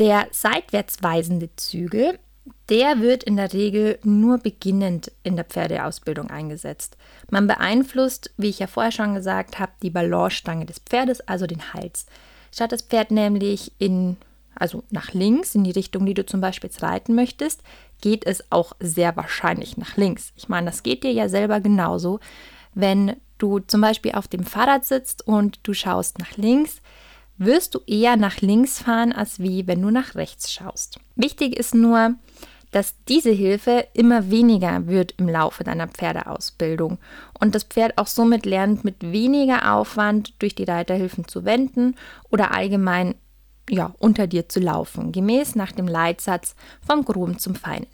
Der 0.00 0.26
seitwärts 0.32 1.02
weisende 1.02 1.54
Zügel, 1.54 2.18
der 2.68 3.00
wird 3.00 3.22
in 3.22 3.36
der 3.36 3.52
Regel 3.52 4.00
nur 4.02 4.38
beginnend 4.38 5.12
in 5.22 5.36
der 5.36 5.44
Pferdeausbildung 5.44 6.30
eingesetzt. 6.30 6.96
Man 7.30 7.46
beeinflusst, 7.46 8.32
wie 8.36 8.48
ich 8.48 8.58
ja 8.58 8.66
vorher 8.66 8.92
schon 8.92 9.14
gesagt 9.14 9.60
habe, 9.60 9.72
die 9.82 9.90
Balancestange 9.90 10.66
des 10.66 10.80
Pferdes, 10.80 11.20
also 11.20 11.46
den 11.46 11.74
Hals. 11.74 12.06
Statt 12.52 12.72
das 12.72 12.82
Pferd 12.82 13.12
nämlich 13.12 13.72
in 13.78 14.16
also 14.60 14.84
nach 14.90 15.12
links, 15.14 15.54
in 15.54 15.64
die 15.64 15.70
Richtung, 15.70 16.04
die 16.06 16.14
du 16.14 16.26
zum 16.26 16.40
Beispiel 16.40 16.70
reiten 16.80 17.14
möchtest, 17.14 17.62
geht 18.00 18.26
es 18.26 18.50
auch 18.50 18.72
sehr 18.80 19.16
wahrscheinlich 19.16 19.76
nach 19.76 19.96
links. 19.96 20.32
Ich 20.36 20.48
meine, 20.48 20.66
das 20.66 20.82
geht 20.82 21.04
dir 21.04 21.12
ja 21.12 21.28
selber 21.28 21.60
genauso. 21.60 22.20
Wenn 22.74 23.16
du 23.38 23.58
zum 23.60 23.80
Beispiel 23.80 24.12
auf 24.12 24.28
dem 24.28 24.44
Fahrrad 24.44 24.84
sitzt 24.84 25.26
und 25.26 25.60
du 25.62 25.74
schaust 25.74 26.18
nach 26.18 26.36
links, 26.36 26.80
wirst 27.38 27.74
du 27.74 27.80
eher 27.86 28.16
nach 28.16 28.40
links 28.40 28.80
fahren, 28.80 29.12
als 29.12 29.40
wie 29.40 29.66
wenn 29.66 29.80
du 29.80 29.90
nach 29.90 30.14
rechts 30.14 30.52
schaust. 30.52 30.98
Wichtig 31.16 31.56
ist 31.56 31.74
nur, 31.74 32.14
dass 32.70 32.94
diese 33.08 33.30
Hilfe 33.30 33.86
immer 33.94 34.30
weniger 34.30 34.86
wird 34.86 35.14
im 35.16 35.28
Laufe 35.28 35.64
deiner 35.64 35.88
Pferdeausbildung 35.88 36.98
und 37.40 37.54
das 37.54 37.64
Pferd 37.64 37.98
auch 37.98 38.06
somit 38.06 38.46
lernt, 38.46 38.84
mit 38.84 38.96
weniger 39.00 39.74
Aufwand 39.74 40.34
durch 40.38 40.54
die 40.54 40.64
Reiterhilfen 40.64 41.26
zu 41.26 41.44
wenden 41.44 41.96
oder 42.30 42.54
allgemein 42.54 43.14
ja, 43.70 43.94
unter 43.98 44.26
dir 44.26 44.48
zu 44.48 44.60
laufen, 44.60 45.12
gemäß 45.12 45.54
nach 45.54 45.72
dem 45.72 45.86
Leitsatz 45.86 46.54
vom 46.84 47.04
Groben 47.04 47.38
zum 47.38 47.54
Feinen. 47.54 47.86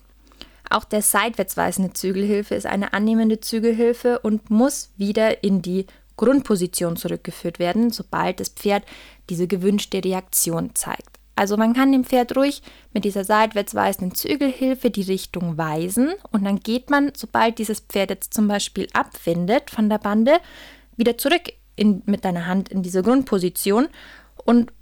Auch 0.69 0.85
der 0.85 1.03
seitwärts 1.03 1.57
weisende 1.57 1.93
Zügelhilfe 1.93 2.55
ist 2.55 2.67
eine 2.67 2.93
annehmende 2.93 3.41
Zügelhilfe 3.41 4.19
und 4.19 4.51
muss 4.51 4.91
wieder 4.97 5.45
in 5.45 5.63
die 5.63 5.87
Grundposition 6.17 6.97
zurückgeführt 6.97 7.59
werden, 7.59 7.91
sobald 7.91 8.41
das 8.41 8.49
Pferd 8.49 8.85
diese 9.29 9.47
gewünschte 9.47 10.03
Reaktion 10.03 10.71
zeigt. 10.75 11.17
Also 11.37 11.59
man 11.59 11.75
kann 11.75 11.93
dem 11.93 12.05
Pferd 12.05 12.35
ruhig 12.35 12.63
mit 12.95 13.05
dieser 13.05 13.23
seitwärts 13.23 13.75
weisenden 13.75 14.15
Zügelhilfe 14.15 14.91
die 14.91 15.03
Richtung 15.03 15.59
weisen 15.59 16.15
und 16.33 16.45
dann 16.45 16.61
geht 16.61 16.89
man, 16.89 17.13
sobald 17.15 17.59
dieses 17.59 17.81
Pferd 17.81 18.09
jetzt 18.09 18.33
zum 18.33 18.49
Beispiel 18.49 18.89
abwendet 18.95 19.71
von 19.71 19.91
der 19.91 19.99
Bande, 19.99 20.39
wieder 20.97 21.19
zurück 21.19 21.53
in, 21.77 22.03
mit 22.07 22.25
deiner 22.25 22.47
Hand 22.47 22.71
in 22.71 22.83
diese 22.83 23.03
Grundposition 23.03 23.89
und 24.47 24.73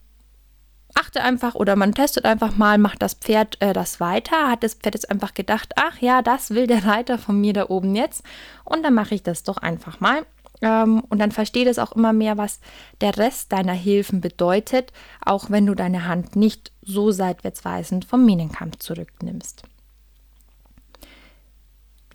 achte 0.95 1.23
einfach 1.23 1.55
oder 1.55 1.77
man 1.77 1.93
testet 1.93 2.25
einfach 2.25 2.57
mal, 2.57 2.79
macht 2.79 3.03
das 3.03 3.15
Pferd 3.15 3.61
äh, 3.61 3.73
das 3.73 4.01
weiter, 4.01 4.49
hat 4.49 4.63
das 4.63 4.75
Pferd 4.75 4.95
jetzt 4.95 5.11
einfach 5.11 5.35
gedacht, 5.35 5.73
ach 5.77 5.99
ja, 5.99 6.23
das 6.23 6.51
will 6.51 6.67
der 6.67 6.85
Reiter 6.85 7.19
von 7.19 7.41
mir 7.41 7.53
da 7.53 7.69
oben 7.69 7.95
jetzt 7.95 8.23
und 8.65 8.83
dann 8.83 8.95
mache 8.95 9.15
ich 9.15 9.23
das 9.23 9.43
doch 9.43 9.59
einfach 9.59 10.01
mal 10.01 10.25
ähm, 10.65 11.01
und 11.09 11.19
dann 11.19 11.31
versteht 11.31 11.69
es 11.69 11.79
auch 11.79 11.93
immer 11.93 12.13
mehr, 12.13 12.39
was 12.39 12.61
der 13.01 13.17
Rest 13.17 13.53
deiner 13.53 13.73
Hilfen 13.73 14.21
bedeutet, 14.21 14.93
auch 15.25 15.51
wenn 15.51 15.67
du 15.67 15.75
deine 15.75 16.07
Hand 16.07 16.37
nicht 16.37 16.73
so 16.83 17.11
seitwärtsweisend 17.11 18.05
vom 18.05 18.25
Minenkampf 18.25 18.79
zurücknimmst. 18.79 19.63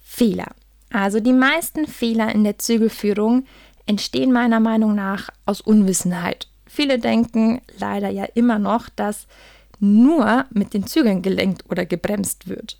Fehler. 0.01 0.47
Also 0.91 1.19
die 1.19 1.33
meisten 1.33 1.85
Fehler 1.85 2.33
in 2.33 2.43
der 2.43 2.57
Zügelführung 2.57 3.45
entstehen 3.85 4.31
meiner 4.31 4.59
Meinung 4.59 4.95
nach 4.95 5.29
aus 5.45 5.61
Unwissenheit. 5.61 6.48
Viele 6.69 6.99
denken 6.99 7.61
leider 7.79 8.09
ja 8.09 8.25
immer 8.35 8.59
noch, 8.59 8.89
dass 8.89 9.27
nur 9.79 10.45
mit 10.51 10.73
den 10.73 10.85
Zügeln 10.85 11.21
gelenkt 11.21 11.63
oder 11.69 11.85
gebremst 11.85 12.47
wird. 12.47 12.79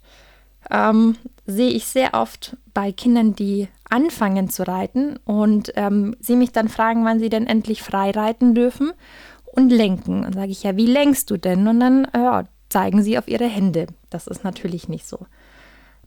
Ähm, 0.70 1.16
sehe 1.48 1.72
ich 1.72 1.86
sehr 1.86 2.14
oft 2.14 2.56
bei 2.74 2.92
Kindern, 2.92 3.34
die 3.34 3.68
anfangen 3.90 4.50
zu 4.50 4.68
reiten 4.68 5.18
und 5.26 5.74
ähm, 5.76 6.16
sie 6.20 6.36
mich 6.36 6.52
dann 6.52 6.70
fragen, 6.70 7.04
wann 7.04 7.20
sie 7.20 7.30
denn 7.30 7.48
endlich 7.48 7.82
frei 7.82 8.12
reiten 8.12 8.54
dürfen 8.54 8.92
und 9.46 9.70
lenken. 9.72 10.24
Und 10.24 10.34
sage 10.36 10.52
ich, 10.52 10.64
ja, 10.64 10.78
wie 10.78 10.86
lenkst 10.86 11.32
du 11.32 11.38
denn? 11.38 11.68
Und 11.68 11.80
dann 11.80 12.06
äh, 12.06 12.44
zeigen 12.70 13.02
sie 13.02 13.18
auf 13.18 13.28
ihre 13.28 13.48
Hände. 13.48 13.88
Das 14.12 14.28
ist 14.28 14.44
natürlich 14.44 14.88
nicht 14.88 15.08
so. 15.08 15.26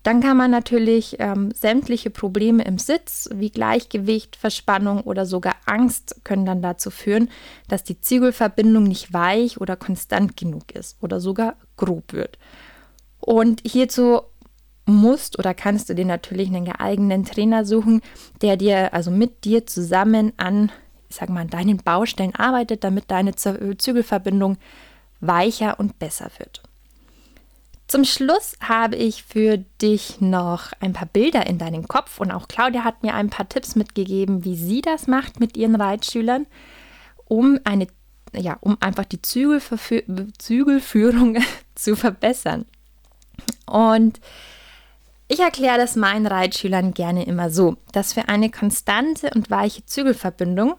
Dann 0.02 0.20
kann 0.20 0.36
man 0.36 0.50
natürlich 0.50 1.16
ähm, 1.20 1.52
sämtliche 1.52 2.10
Probleme 2.10 2.64
im 2.64 2.78
Sitz, 2.78 3.28
wie 3.32 3.50
Gleichgewicht, 3.50 4.34
Verspannung 4.34 5.02
oder 5.02 5.26
sogar 5.26 5.54
Angst, 5.64 6.20
können 6.24 6.44
dann 6.44 6.60
dazu 6.60 6.90
führen, 6.90 7.28
dass 7.68 7.84
die 7.84 8.00
Zügelverbindung 8.00 8.82
nicht 8.82 9.12
weich 9.12 9.60
oder 9.60 9.76
konstant 9.76 10.36
genug 10.36 10.74
ist 10.74 10.96
oder 11.02 11.20
sogar 11.20 11.54
grob 11.76 12.12
wird. 12.12 12.38
Und 13.20 13.62
hierzu 13.64 14.22
musst 14.86 15.38
oder 15.38 15.54
kannst 15.54 15.88
du 15.88 15.94
dir 15.94 16.04
natürlich 16.04 16.48
einen 16.48 16.64
geeigneten 16.64 17.24
Trainer 17.24 17.64
suchen, 17.64 18.00
der 18.40 18.56
dir, 18.56 18.92
also 18.92 19.12
mit 19.12 19.44
dir 19.44 19.66
zusammen 19.66 20.32
an, 20.36 20.72
ich 21.08 21.16
sag 21.16 21.28
mal, 21.28 21.46
deinen 21.46 21.76
Baustellen 21.76 22.34
arbeitet, 22.34 22.82
damit 22.82 23.04
deine 23.12 23.36
Zügelverbindung 23.36 24.56
weicher 25.20 25.78
und 25.78 26.00
besser 26.00 26.30
wird. 26.38 26.62
Zum 27.86 28.04
Schluss 28.04 28.54
habe 28.62 28.96
ich 28.96 29.22
für 29.22 29.58
dich 29.58 30.20
noch 30.20 30.72
ein 30.80 30.92
paar 30.92 31.08
Bilder 31.08 31.46
in 31.46 31.58
deinen 31.58 31.88
Kopf 31.88 32.20
und 32.20 32.30
auch 32.30 32.48
Claudia 32.48 32.84
hat 32.84 33.02
mir 33.02 33.14
ein 33.14 33.28
paar 33.28 33.48
Tipps 33.48 33.76
mitgegeben, 33.76 34.44
wie 34.44 34.56
sie 34.56 34.80
das 34.80 35.06
macht 35.06 35.40
mit 35.40 35.56
ihren 35.56 35.74
Reitschülern, 35.74 36.46
um 37.26 37.58
eine 37.64 37.86
ja, 38.34 38.56
um 38.60 38.78
einfach 38.80 39.04
die 39.04 39.20
Zügelführung 39.20 41.36
zu 41.74 41.96
verbessern. 41.96 42.64
Und 43.66 44.20
ich 45.28 45.40
erkläre 45.40 45.78
das 45.78 45.96
meinen 45.96 46.26
Reitschülern 46.26 46.94
gerne 46.94 47.24
immer 47.24 47.50
so, 47.50 47.76
dass 47.92 48.12
für 48.12 48.28
eine 48.28 48.50
konstante 48.50 49.30
und 49.34 49.50
weiche 49.50 49.84
Zügelverbindung 49.86 50.74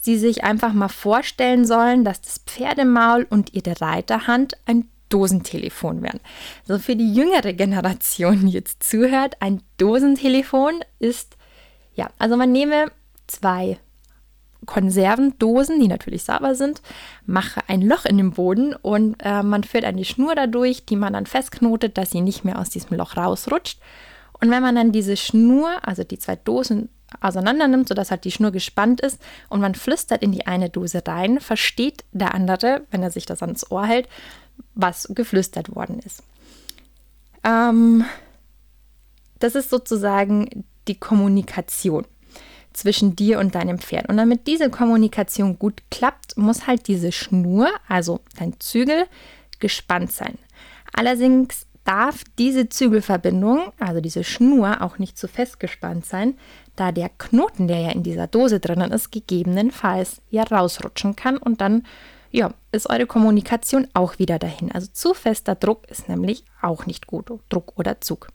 sie 0.00 0.18
sich 0.18 0.42
einfach 0.42 0.72
mal 0.72 0.88
vorstellen 0.88 1.64
sollen, 1.64 2.04
dass 2.04 2.20
das 2.20 2.38
Pferdemaul 2.38 3.26
und 3.28 3.54
ihre 3.54 3.80
Reiterhand 3.80 4.56
ein 4.66 4.88
Dosentelefon 5.12 6.02
werden. 6.02 6.20
Also 6.68 6.82
für 6.82 6.96
die 6.96 7.12
jüngere 7.12 7.52
Generation, 7.52 8.46
die 8.46 8.52
jetzt 8.52 8.82
zuhört, 8.82 9.36
ein 9.40 9.62
Dosentelefon 9.76 10.80
ist, 10.98 11.36
ja, 11.94 12.10
also 12.18 12.36
man 12.36 12.52
nehme 12.52 12.90
zwei 13.26 13.78
Konservendosen, 14.64 15.80
die 15.80 15.88
natürlich 15.88 16.22
sauber 16.22 16.54
sind, 16.54 16.82
mache 17.26 17.60
ein 17.66 17.82
Loch 17.82 18.04
in 18.04 18.16
den 18.16 18.30
Boden 18.30 18.74
und 18.74 19.16
äh, 19.22 19.42
man 19.42 19.64
führt 19.64 19.84
eine 19.84 20.04
Schnur 20.04 20.34
dadurch, 20.34 20.86
die 20.86 20.96
man 20.96 21.14
dann 21.14 21.26
festknotet, 21.26 21.98
dass 21.98 22.10
sie 22.10 22.20
nicht 22.20 22.44
mehr 22.44 22.58
aus 22.58 22.70
diesem 22.70 22.96
Loch 22.96 23.16
rausrutscht. 23.16 23.80
Und 24.40 24.50
wenn 24.50 24.62
man 24.62 24.74
dann 24.74 24.92
diese 24.92 25.16
Schnur, 25.16 25.70
also 25.82 26.04
die 26.04 26.18
zwei 26.18 26.36
Dosen 26.36 26.88
auseinander 27.20 27.68
nimmt, 27.68 27.88
sodass 27.88 28.10
halt 28.10 28.24
die 28.24 28.30
Schnur 28.30 28.52
gespannt 28.52 29.00
ist 29.00 29.20
und 29.48 29.60
man 29.60 29.74
flüstert 29.74 30.22
in 30.22 30.32
die 30.32 30.46
eine 30.46 30.70
Dose 30.70 31.02
rein, 31.06 31.40
versteht 31.40 32.04
der 32.12 32.34
andere, 32.34 32.82
wenn 32.90 33.02
er 33.02 33.10
sich 33.10 33.26
das 33.26 33.42
ans 33.42 33.70
Ohr 33.70 33.86
hält, 33.86 34.08
was 34.74 35.08
geflüstert 35.14 35.74
worden 35.74 35.98
ist. 36.00 36.22
Ähm, 37.44 38.04
das 39.38 39.54
ist 39.54 39.70
sozusagen 39.70 40.64
die 40.88 40.98
Kommunikation 40.98 42.06
zwischen 42.72 43.16
dir 43.16 43.38
und 43.38 43.54
deinem 43.54 43.78
Pferd. 43.78 44.08
Und 44.08 44.16
damit 44.16 44.46
diese 44.46 44.70
Kommunikation 44.70 45.58
gut 45.58 45.82
klappt, 45.90 46.36
muss 46.36 46.66
halt 46.66 46.88
diese 46.88 47.12
Schnur, 47.12 47.68
also 47.88 48.20
dein 48.38 48.58
Zügel, 48.60 49.06
gespannt 49.60 50.12
sein. 50.12 50.38
Allerdings 50.92 51.66
darf 51.84 52.22
diese 52.38 52.68
Zügelverbindung, 52.68 53.72
also 53.78 54.00
diese 54.00 54.24
Schnur, 54.24 54.82
auch 54.82 54.98
nicht 54.98 55.18
zu 55.18 55.28
fest 55.28 55.60
gespannt 55.60 56.06
sein, 56.06 56.34
da 56.76 56.92
der 56.92 57.10
Knoten, 57.10 57.68
der 57.68 57.80
ja 57.80 57.90
in 57.90 58.02
dieser 58.02 58.26
Dose 58.26 58.60
drinnen 58.60 58.92
ist, 58.92 59.10
gegebenenfalls 59.10 60.22
ja 60.30 60.42
rausrutschen 60.44 61.16
kann 61.16 61.36
und 61.36 61.60
dann 61.60 61.84
ja, 62.32 62.52
ist 62.72 62.90
eure 62.90 63.06
Kommunikation 63.06 63.86
auch 63.94 64.18
wieder 64.18 64.38
dahin. 64.38 64.72
Also 64.72 64.88
zu 64.92 65.14
fester 65.14 65.54
Druck 65.54 65.88
ist 65.88 66.08
nämlich 66.08 66.44
auch 66.60 66.86
nicht 66.86 67.06
gut, 67.06 67.30
Druck 67.48 67.74
oder 67.76 68.00
Zug. 68.00 68.28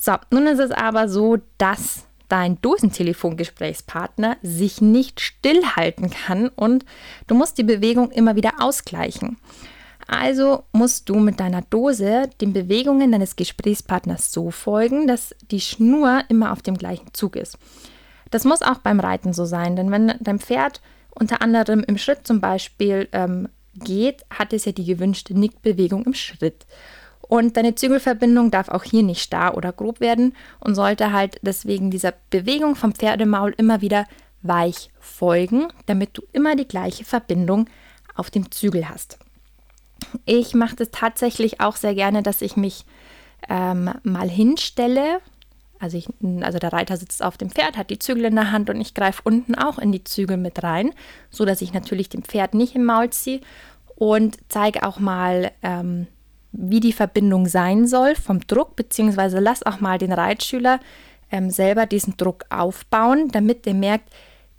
So, 0.00 0.14
nun 0.30 0.46
ist 0.46 0.58
es 0.58 0.72
aber 0.72 1.08
so, 1.08 1.38
dass 1.58 2.06
dein 2.28 2.60
Dosentelefongesprächspartner 2.62 4.38
sich 4.42 4.80
nicht 4.80 5.20
stillhalten 5.20 6.08
kann 6.08 6.48
und 6.48 6.86
du 7.26 7.34
musst 7.34 7.58
die 7.58 7.62
Bewegung 7.62 8.10
immer 8.10 8.36
wieder 8.36 8.54
ausgleichen. 8.58 9.36
Also 10.08 10.64
musst 10.72 11.08
du 11.08 11.16
mit 11.16 11.40
deiner 11.40 11.62
Dose 11.62 12.30
den 12.40 12.54
Bewegungen 12.54 13.12
deines 13.12 13.36
Gesprächspartners 13.36 14.32
so 14.32 14.50
folgen, 14.50 15.06
dass 15.06 15.34
die 15.50 15.60
Schnur 15.60 16.22
immer 16.28 16.52
auf 16.52 16.62
dem 16.62 16.76
gleichen 16.76 17.12
Zug 17.12 17.36
ist. 17.36 17.58
Das 18.30 18.44
muss 18.44 18.62
auch 18.62 18.78
beim 18.78 18.98
Reiten 18.98 19.34
so 19.34 19.44
sein, 19.44 19.76
denn 19.76 19.90
wenn 19.90 20.14
dein 20.20 20.38
Pferd 20.38 20.80
unter 21.14 21.42
anderem 21.42 21.84
im 21.86 21.98
Schritt 21.98 22.26
zum 22.26 22.40
Beispiel 22.40 23.08
ähm, 23.12 23.48
geht, 23.74 24.24
hat 24.30 24.52
es 24.52 24.64
ja 24.64 24.72
die 24.72 24.84
gewünschte 24.84 25.38
Nickbewegung 25.38 26.04
im 26.04 26.14
Schritt. 26.14 26.66
Und 27.20 27.56
deine 27.56 27.74
Zügelverbindung 27.74 28.50
darf 28.50 28.68
auch 28.68 28.84
hier 28.84 29.02
nicht 29.02 29.22
starr 29.22 29.56
oder 29.56 29.72
grob 29.72 30.00
werden 30.00 30.34
und 30.60 30.74
sollte 30.74 31.12
halt 31.12 31.38
deswegen 31.42 31.90
dieser 31.90 32.12
Bewegung 32.30 32.76
vom 32.76 32.94
Pferdemaul 32.94 33.54
immer 33.56 33.80
wieder 33.80 34.06
weich 34.42 34.90
folgen, 35.00 35.68
damit 35.86 36.10
du 36.18 36.22
immer 36.32 36.56
die 36.56 36.68
gleiche 36.68 37.04
Verbindung 37.04 37.68
auf 38.14 38.30
dem 38.30 38.50
Zügel 38.50 38.88
hast. 38.88 39.18
Ich 40.26 40.54
mache 40.54 40.76
das 40.76 40.90
tatsächlich 40.90 41.60
auch 41.60 41.76
sehr 41.76 41.94
gerne, 41.94 42.22
dass 42.22 42.42
ich 42.42 42.56
mich 42.56 42.84
ähm, 43.48 43.90
mal 44.02 44.28
hinstelle. 44.28 45.20
Also, 45.82 45.96
ich, 45.96 46.06
also 46.42 46.60
der 46.60 46.72
Reiter 46.72 46.96
sitzt 46.96 47.24
auf 47.24 47.36
dem 47.36 47.50
Pferd, 47.50 47.76
hat 47.76 47.90
die 47.90 47.98
Zügel 47.98 48.26
in 48.26 48.36
der 48.36 48.52
Hand 48.52 48.70
und 48.70 48.80
ich 48.80 48.94
greife 48.94 49.22
unten 49.24 49.56
auch 49.56 49.78
in 49.78 49.90
die 49.90 50.04
Zügel 50.04 50.36
mit 50.36 50.62
rein, 50.62 50.92
so 51.28 51.44
dass 51.44 51.60
ich 51.60 51.72
natürlich 51.72 52.08
dem 52.08 52.22
Pferd 52.22 52.54
nicht 52.54 52.76
im 52.76 52.84
Maul 52.84 53.10
ziehe 53.10 53.40
und 53.96 54.38
zeige 54.48 54.86
auch 54.86 55.00
mal 55.00 55.50
ähm, 55.64 56.06
wie 56.52 56.78
die 56.78 56.92
Verbindung 56.92 57.48
sein 57.48 57.88
soll 57.88 58.14
vom 58.14 58.46
Druck, 58.46 58.76
beziehungsweise 58.76 59.40
lass 59.40 59.64
auch 59.64 59.80
mal 59.80 59.98
den 59.98 60.12
Reitschüler 60.12 60.78
ähm, 61.32 61.50
selber 61.50 61.86
diesen 61.86 62.16
Druck 62.16 62.44
aufbauen, 62.48 63.30
damit 63.32 63.66
er 63.66 63.74
merkt, 63.74 64.08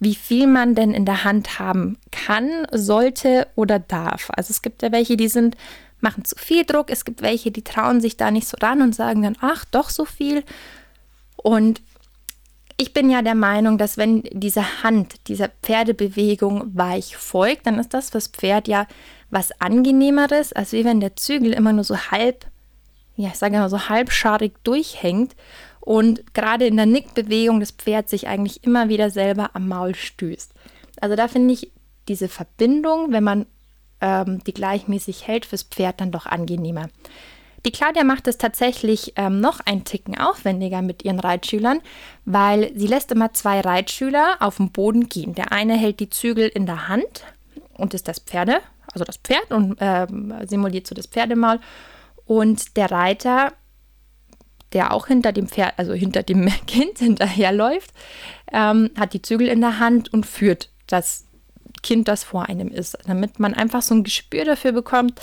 wie 0.01 0.15
viel 0.15 0.46
man 0.46 0.75
denn 0.75 0.94
in 0.94 1.06
der 1.06 1.24
Hand 1.24 1.58
haben 1.58 1.98
kann, 2.12 2.68
sollte 2.72 3.48
oder 3.56 3.80
darf. 3.80 4.30
Also 4.36 4.51
es 4.51 4.62
gibt 4.62 4.82
ja 4.82 4.92
welche, 4.92 5.15
die 5.15 5.30
sind, 5.30 5.56
machen 6.01 6.25
zu 6.25 6.36
viel 6.36 6.65
Druck, 6.65 6.89
es 6.89 7.06
gibt 7.06 7.22
welche, 7.22 7.50
die 7.50 7.63
trauen 7.63 8.01
sich 8.01 8.18
da 8.18 8.30
nicht 8.30 8.50
so 8.50 8.58
ran 8.62 8.82
und 8.82 8.94
sagen 8.94 9.22
dann, 9.22 9.38
ach, 9.39 9.63
doch 9.72 9.89
so 9.89 10.03
viel. 10.03 10.44
Und 11.43 11.81
ich 12.77 12.93
bin 12.93 13.09
ja 13.12 13.21
der 13.21 13.35
Meinung, 13.35 13.77
dass 13.77 13.97
wenn 13.97 14.23
diese 14.31 14.83
Hand 14.83 15.27
dieser 15.27 15.50
Pferdebewegung 15.62 16.75
weich 16.75 17.15
folgt, 17.15 17.67
dann 17.67 17.77
ist 17.77 17.93
das 17.93 18.09
fürs 18.09 18.27
Pferd 18.27 18.67
ja 18.67 18.88
was 19.29 19.51
angenehmeres, 19.62 20.53
als 20.53 20.73
wenn 20.73 21.00
der 21.00 21.15
Zügel 21.15 21.53
immer 21.53 21.71
nur 21.71 21.83
so 21.83 21.95
halb 21.95 22.47
ja, 23.15 23.29
ich 23.29 23.35
sage 23.35 23.57
mal 23.57 23.69
so 23.69 23.89
halbscharig 23.89 24.53
durchhängt 24.63 25.35
und 25.79 26.33
gerade 26.33 26.65
in 26.65 26.77
der 26.77 26.85
Nickbewegung 26.85 27.59
das 27.59 27.71
Pferd 27.71 28.09
sich 28.09 28.27
eigentlich 28.27 28.63
immer 28.63 28.89
wieder 28.89 29.09
selber 29.09 29.51
am 29.53 29.67
Maul 29.67 29.95
stößt. 29.95 30.53
Also 31.00 31.15
da 31.15 31.27
finde 31.27 31.53
ich 31.53 31.71
diese 32.07 32.27
Verbindung, 32.27 33.12
wenn 33.12 33.23
man 33.23 33.45
ähm, 34.01 34.43
die 34.45 34.53
gleichmäßig 34.53 35.27
hält, 35.27 35.45
fürs 35.45 35.63
Pferd 35.63 36.01
dann 36.01 36.12
doch 36.12 36.25
angenehmer. 36.25 36.89
Die 37.65 37.72
Claudia 37.72 38.03
macht 38.03 38.27
es 38.27 38.38
tatsächlich 38.38 39.13
ähm, 39.15 39.39
noch 39.39 39.62
ein 39.62 39.86
Ticken 39.86 40.17
aufwendiger 40.17 40.82
mit 40.82 41.05
ihren 41.05 41.20
Reitschülern, 41.20 41.79
weil 42.25 42.77
sie 42.77 42.88
lässt 42.88 43.12
immer 43.12 43.34
zwei 43.34 43.62
Reitschüler 43.62 44.38
auf 44.41 44.58
dem 44.58 44.72
Boden 44.72 45.08
gehen. 45.08 45.34
Der 45.34 45.53
eine 45.53 45.75
hält 45.75 46.01
die 46.01 46.10
Zügel 46.10 46.50
in 46.50 46.65
der 46.65 46.89
Hand 46.89 47.24
und 47.74 47.93
ist 47.93 48.10
das 48.10 48.20
Pferde, 48.20 48.60
also 48.91 49.05
das 49.05 49.17
Pferd 49.17 49.51
und 49.51 49.77
ähm, 49.79 50.34
simuliert 50.46 50.88
so 50.88 50.96
das 50.96 51.08
Pferdemaul. 51.08 51.60
Und 52.25 52.75
der 52.75 52.91
Reiter, 52.91 53.53
der 54.74 54.93
auch 54.93 55.08
hinter 55.08 55.32
dem 55.32 55.48
Pferd, 55.48 55.74
also 55.77 55.93
hinter 55.93 56.24
dem 56.24 56.48
Kind 56.67 57.00
hinterherläuft, 57.00 57.91
ähm, 58.51 58.91
hat 59.00 59.13
die 59.13 59.22
Zügel 59.22 59.48
in 59.48 59.62
der 59.62 59.79
Hand 59.79 60.12
und 60.12 60.25
führt 60.25 60.70
das 60.88 61.27
Kind, 61.82 62.10
das 62.10 62.25
vor 62.25 62.50
einem 62.50 62.67
ist, 62.67 62.98
damit 63.08 63.39
man 63.39 63.53
einfach 63.53 63.82
so 63.82 63.96
ein 63.96 64.03
Gespür 64.03 64.43
dafür 64.43 64.74
bekommt, 64.74 65.20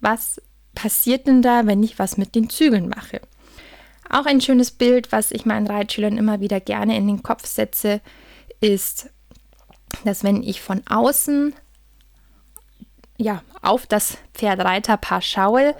was 0.00 0.40
passiert 0.74 1.26
denn 1.26 1.42
da, 1.42 1.66
wenn 1.66 1.82
ich 1.82 1.98
was 1.98 2.16
mit 2.16 2.34
den 2.34 2.50
Zügeln 2.50 2.88
mache? 2.88 3.20
Auch 4.10 4.26
ein 4.26 4.40
schönes 4.40 4.70
Bild, 4.70 5.12
was 5.12 5.30
ich 5.30 5.46
meinen 5.46 5.66
Reitschülern 5.66 6.18
immer 6.18 6.40
wieder 6.40 6.60
gerne 6.60 6.96
in 6.96 7.06
den 7.06 7.22
Kopf 7.22 7.46
setze, 7.46 8.00
ist, 8.60 9.10
dass 10.04 10.24
wenn 10.24 10.42
ich 10.42 10.60
von 10.60 10.82
außen 10.86 11.54
ja, 13.16 13.42
auf 13.62 13.86
das 13.86 14.18
Pferdreiterpaar 14.34 15.22
schaue, 15.22 15.74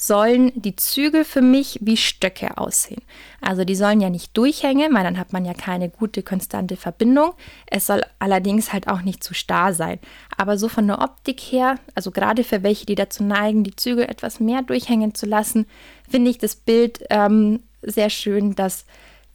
sollen 0.00 0.50
die 0.54 0.76
Zügel 0.76 1.26
für 1.26 1.42
mich 1.42 1.78
wie 1.82 1.98
Stöcke 1.98 2.56
aussehen. 2.56 3.02
Also 3.42 3.64
die 3.64 3.74
sollen 3.74 4.00
ja 4.00 4.08
nicht 4.08 4.34
durchhängen, 4.34 4.94
weil 4.94 5.04
dann 5.04 5.18
hat 5.18 5.34
man 5.34 5.44
ja 5.44 5.52
keine 5.52 5.90
gute 5.90 6.22
konstante 6.22 6.78
Verbindung. 6.78 7.34
Es 7.66 7.86
soll 7.86 8.02
allerdings 8.18 8.72
halt 8.72 8.88
auch 8.88 9.02
nicht 9.02 9.22
zu 9.22 9.34
starr 9.34 9.74
sein. 9.74 9.98
Aber 10.38 10.56
so 10.56 10.70
von 10.70 10.86
der 10.86 11.00
Optik 11.02 11.38
her, 11.40 11.78
also 11.94 12.12
gerade 12.12 12.44
für 12.44 12.62
welche, 12.62 12.86
die 12.86 12.94
dazu 12.94 13.22
neigen, 13.22 13.62
die 13.62 13.76
Zügel 13.76 14.04
etwas 14.04 14.40
mehr 14.40 14.62
durchhängen 14.62 15.14
zu 15.14 15.26
lassen, 15.26 15.66
finde 16.08 16.30
ich 16.30 16.38
das 16.38 16.56
Bild 16.56 17.04
ähm, 17.10 17.62
sehr 17.82 18.08
schön, 18.08 18.54
dass 18.54 18.86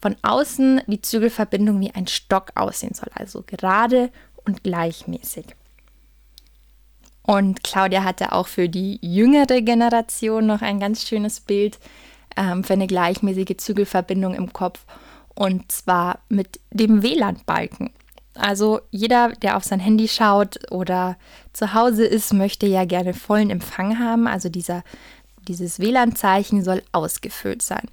von 0.01 0.15
außen 0.23 0.81
die 0.87 1.01
Zügelverbindung 1.01 1.79
wie 1.79 1.91
ein 1.91 2.07
Stock 2.07 2.51
aussehen 2.55 2.95
soll. 2.95 3.09
Also 3.13 3.43
gerade 3.45 4.09
und 4.45 4.63
gleichmäßig. 4.63 5.45
Und 7.25 7.63
Claudia 7.63 8.03
hatte 8.03 8.33
auch 8.33 8.47
für 8.47 8.69
die 8.69 8.99
jüngere 9.01 9.61
Generation 9.61 10.45
noch 10.45 10.61
ein 10.61 10.79
ganz 10.79 11.07
schönes 11.07 11.39
Bild 11.39 11.79
ähm, 12.37 12.63
für 12.63 12.73
eine 12.73 12.87
gleichmäßige 12.87 13.57
Zügelverbindung 13.57 14.35
im 14.35 14.53
Kopf. 14.53 14.85
Und 15.33 15.71
zwar 15.71 16.19
mit 16.29 16.59
dem 16.71 17.01
WLAN-Balken. 17.01 17.91
Also 18.35 18.81
jeder, 18.91 19.29
der 19.29 19.57
auf 19.57 19.63
sein 19.63 19.79
Handy 19.79 20.07
schaut 20.07 20.71
oder 20.71 21.17
zu 21.53 21.73
Hause 21.73 22.05
ist, 22.05 22.33
möchte 22.33 22.67
ja 22.67 22.85
gerne 22.85 23.13
vollen 23.13 23.49
Empfang 23.49 23.97
haben. 23.97 24.27
Also 24.27 24.49
dieser 24.49 24.83
dieses 25.47 25.79
WLAN-Zeichen 25.79 26.63
soll 26.63 26.83
ausgefüllt 26.91 27.61
sein. 27.61 27.87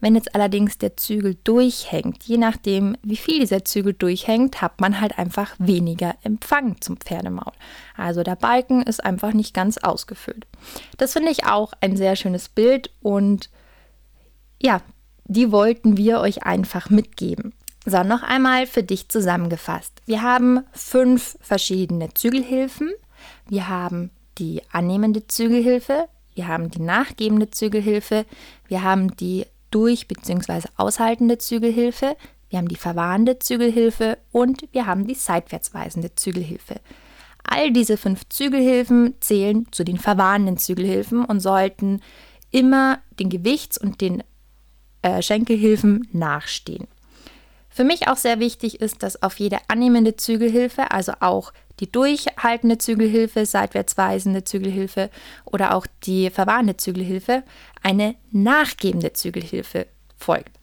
Wenn 0.00 0.14
jetzt 0.14 0.34
allerdings 0.34 0.78
der 0.78 0.96
Zügel 0.96 1.36
durchhängt, 1.44 2.24
je 2.24 2.36
nachdem, 2.36 2.96
wie 3.02 3.16
viel 3.16 3.40
dieser 3.40 3.64
Zügel 3.64 3.94
durchhängt, 3.94 4.62
hat 4.62 4.80
man 4.80 5.00
halt 5.00 5.18
einfach 5.18 5.54
weniger 5.58 6.14
Empfang 6.22 6.80
zum 6.80 6.96
Pferdemaul. 6.96 7.52
Also 7.96 8.22
der 8.22 8.36
Balken 8.36 8.82
ist 8.82 9.04
einfach 9.04 9.32
nicht 9.32 9.54
ganz 9.54 9.78
ausgefüllt. 9.78 10.46
Das 10.96 11.12
finde 11.14 11.30
ich 11.30 11.46
auch 11.46 11.72
ein 11.80 11.96
sehr 11.96 12.16
schönes 12.16 12.48
Bild 12.48 12.90
und 13.00 13.50
ja, 14.60 14.80
die 15.24 15.52
wollten 15.52 15.96
wir 15.96 16.20
euch 16.20 16.44
einfach 16.44 16.90
mitgeben. 16.90 17.52
So, 17.84 18.02
noch 18.02 18.22
einmal 18.22 18.66
für 18.66 18.82
dich 18.82 19.08
zusammengefasst. 19.08 20.02
Wir 20.04 20.22
haben 20.22 20.60
fünf 20.72 21.38
verschiedene 21.40 22.12
Zügelhilfen. 22.12 22.92
Wir 23.48 23.68
haben 23.68 24.10
die 24.38 24.62
annehmende 24.72 25.26
Zügelhilfe, 25.26 26.08
wir 26.38 26.46
haben 26.46 26.70
die 26.70 26.80
nachgebende 26.80 27.50
Zügelhilfe, 27.50 28.24
wir 28.68 28.84
haben 28.84 29.16
die 29.16 29.44
durch- 29.72 30.06
bzw. 30.06 30.68
aushaltende 30.76 31.36
Zügelhilfe, 31.36 32.16
wir 32.48 32.60
haben 32.60 32.68
die 32.68 32.76
verwahrende 32.76 33.40
Zügelhilfe 33.40 34.18
und 34.30 34.62
wir 34.70 34.86
haben 34.86 35.08
die 35.08 35.16
seitwärtsweisende 35.16 36.14
Zügelhilfe. 36.14 36.76
All 37.42 37.72
diese 37.72 37.96
fünf 37.96 38.28
Zügelhilfen 38.28 39.14
zählen 39.18 39.66
zu 39.72 39.82
den 39.82 39.98
verwahrenden 39.98 40.58
Zügelhilfen 40.58 41.24
und 41.24 41.40
sollten 41.40 42.02
immer 42.52 43.00
den 43.18 43.30
Gewichts- 43.30 43.76
und 43.76 44.00
den 44.00 44.22
äh, 45.02 45.22
Schenkelhilfen 45.22 46.06
nachstehen. 46.12 46.86
Für 47.68 47.82
mich 47.82 48.06
auch 48.06 48.16
sehr 48.16 48.38
wichtig 48.38 48.80
ist, 48.80 49.02
dass 49.02 49.24
auf 49.24 49.40
jede 49.40 49.58
annehmende 49.66 50.14
Zügelhilfe, 50.14 50.92
also 50.92 51.14
auch 51.18 51.52
die 51.80 51.90
durchhaltende 51.90 52.78
Zügelhilfe, 52.78 53.46
seitwärtsweisende 53.46 54.44
Zügelhilfe 54.44 55.10
oder 55.44 55.74
auch 55.74 55.86
die 56.04 56.30
verwahrende 56.30 56.76
Zügelhilfe, 56.76 57.42
eine 57.82 58.14
nachgebende 58.30 59.12
Zügelhilfe 59.12 59.86
folgt. 60.16 60.58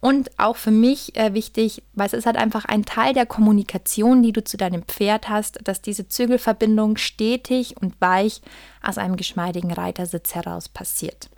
Und 0.00 0.30
auch 0.38 0.56
für 0.56 0.72
mich 0.72 1.16
äh, 1.16 1.32
wichtig, 1.32 1.82
weil 1.92 2.06
es 2.06 2.12
ist 2.12 2.26
halt 2.26 2.36
einfach 2.36 2.64
ein 2.64 2.84
Teil 2.84 3.14
der 3.14 3.24
Kommunikation, 3.24 4.22
die 4.22 4.32
du 4.32 4.42
zu 4.42 4.56
deinem 4.56 4.82
Pferd 4.82 5.28
hast, 5.28 5.60
dass 5.62 5.80
diese 5.80 6.08
Zügelverbindung 6.08 6.96
stetig 6.96 7.76
und 7.80 7.94
weich 8.00 8.42
aus 8.82 8.98
einem 8.98 9.16
geschmeidigen 9.16 9.72
Reitersitz 9.72 10.34
heraus 10.34 10.68
passiert. 10.68 11.30